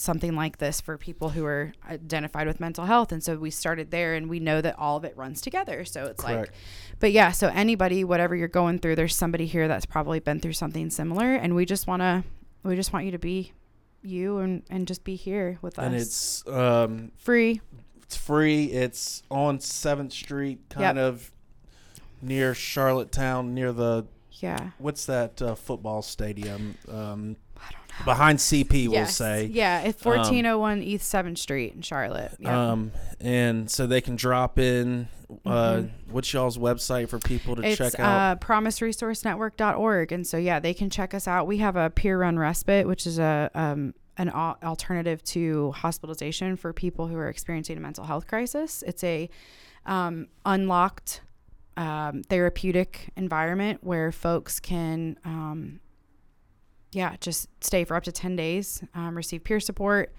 [0.00, 3.12] something like this for people who are identified with mental health.
[3.12, 5.84] And so we started there, and we know that all of it runs together.
[5.84, 6.50] So it's like,
[6.98, 10.54] but yeah, so anybody, whatever you're going through, there's somebody here that's probably been through
[10.54, 11.34] something similar.
[11.34, 12.24] And we just want to,
[12.62, 13.52] we just want you to be
[14.02, 15.84] you and, and just be here with us.
[15.84, 17.60] and it's um, free.
[18.02, 18.64] it's free.
[18.66, 21.04] It's on Seventh Street, kind Yep.
[21.04, 21.32] of
[22.22, 24.70] near Charlottetown, near the Yeah.
[24.78, 26.76] what's that uh, football stadium?
[26.88, 27.36] Um,
[28.04, 29.16] behind CP, we'll Yes.
[29.16, 29.46] say.
[29.46, 32.32] Yeah, it's 1401 East 7th Street in Charlotte.
[32.38, 32.70] Yeah.
[32.72, 35.08] Um, and so they can drop in.
[35.46, 37.68] Uh, what's y'all's website for people to Mm-hmm.
[37.70, 38.36] it's check out?
[38.36, 40.12] uh, promiseresourcenetwork.org.
[40.12, 41.46] And so, yeah, they can check us out.
[41.46, 46.56] We have a peer run respite, which is a um, an al- alternative to hospitalization
[46.56, 48.82] for people who are experiencing a mental health crisis.
[48.86, 49.30] It's a
[49.86, 51.22] um, unlocked
[51.76, 55.80] um, therapeutic environment where folks can, um,
[56.92, 60.12] yeah, just stay for up to 10 days, um, receive peer support.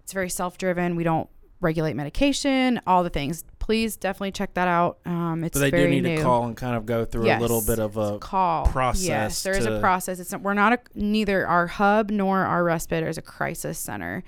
[0.00, 0.96] It's very self driven.
[0.96, 1.28] We don't
[1.60, 3.44] regulate medication, all the things.
[3.58, 4.98] Please definitely check that out.
[5.04, 7.38] Um, it's but they do need new to call and kind of go through a
[7.38, 10.20] little bit of a call process Yes, there is a process.
[10.20, 14.24] It's not, we're not a, neither our hub nor our respite is a crisis center,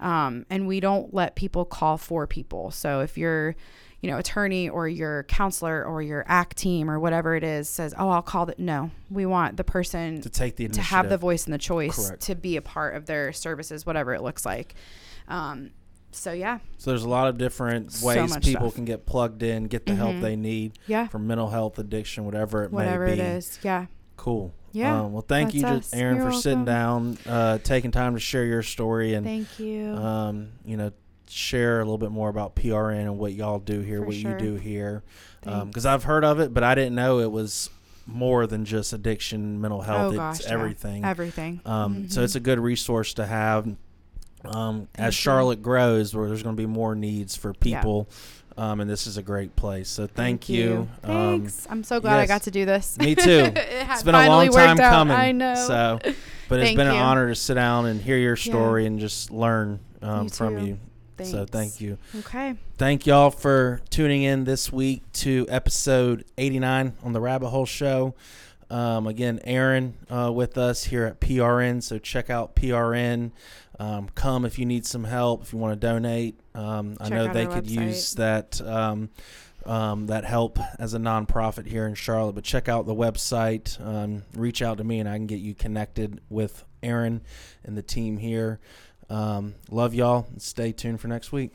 [0.00, 2.70] um, and we don't let people call for people.
[2.70, 3.54] So if your,
[4.02, 7.94] you know, attorney or your counselor or your ACT team or whatever it is says,
[7.96, 11.16] "Oh, I'll call that," no, we want the person to take the to have the
[11.16, 12.22] voice and the choice Correct.
[12.24, 14.74] to be a part of their services, whatever it looks like.
[15.28, 15.70] Um,
[16.10, 18.74] so yeah, so there's a lot of different ways much people stuff.
[18.74, 20.20] can get plugged in, get the help Mhm.
[20.20, 23.22] they need yeah, for mental health, addiction, whatever it whatever may it be.
[23.22, 23.86] is, yeah,
[24.16, 24.52] Cool.
[24.72, 25.92] Yeah, Um, well, thank you, us.
[25.92, 29.94] Erin, You're for sitting down, uh, taking time to share your story and thank you.
[29.96, 30.92] um, you know,
[31.32, 34.32] share a little bit more about PRN and what y'all do here, For what sure.
[34.32, 35.02] you do here.
[35.42, 37.68] Because I've heard of it, but I didn't know it was
[38.06, 40.00] more than just addiction, mental health.
[40.00, 40.52] oh it's gosh, yeah.
[40.52, 41.04] everything.
[41.04, 41.60] everything.
[41.64, 42.24] Um, So Mhm.
[42.24, 43.66] it's a good resource to have.
[44.44, 45.14] Um, as.
[45.14, 48.08] Charlotte grows, where there's going to be more needs for people,
[48.56, 49.88] um, and this is a great place.
[49.88, 50.88] So thank, you.
[51.04, 51.66] Um, Thanks.
[51.70, 52.98] I'm so glad I got to do this.
[52.98, 53.22] me too.
[53.30, 54.90] it it's had been a long time out.
[54.90, 55.16] coming.
[55.16, 55.54] I know.
[55.54, 55.98] So,
[56.48, 58.50] but it's been an honor to sit down and hear your Yeah.
[58.52, 60.66] story and just learn um, You from too.
[60.66, 60.78] you.
[61.24, 61.98] So thank you.
[62.20, 62.56] Okay.
[62.78, 68.14] Thank y'all for tuning in this week to episode 89 on the Rabbit Hole Show.
[68.70, 71.82] Um, again, Erin uh, with us here at PRN.
[71.82, 73.32] So check out PRN.
[73.78, 76.38] Um, come if you need some help, if you want to donate.
[76.54, 77.86] Um, I know they could website.
[77.86, 79.10] use that um,
[79.66, 82.34] um, that help as a nonprofit here in Charlotte.
[82.34, 83.80] But check out the website.
[83.84, 87.22] Um, reach out to me, and I can get you connected with Erin
[87.64, 88.60] and the team here.
[89.12, 90.26] Um, love y'all.
[90.38, 91.52] Stay tuned for next week.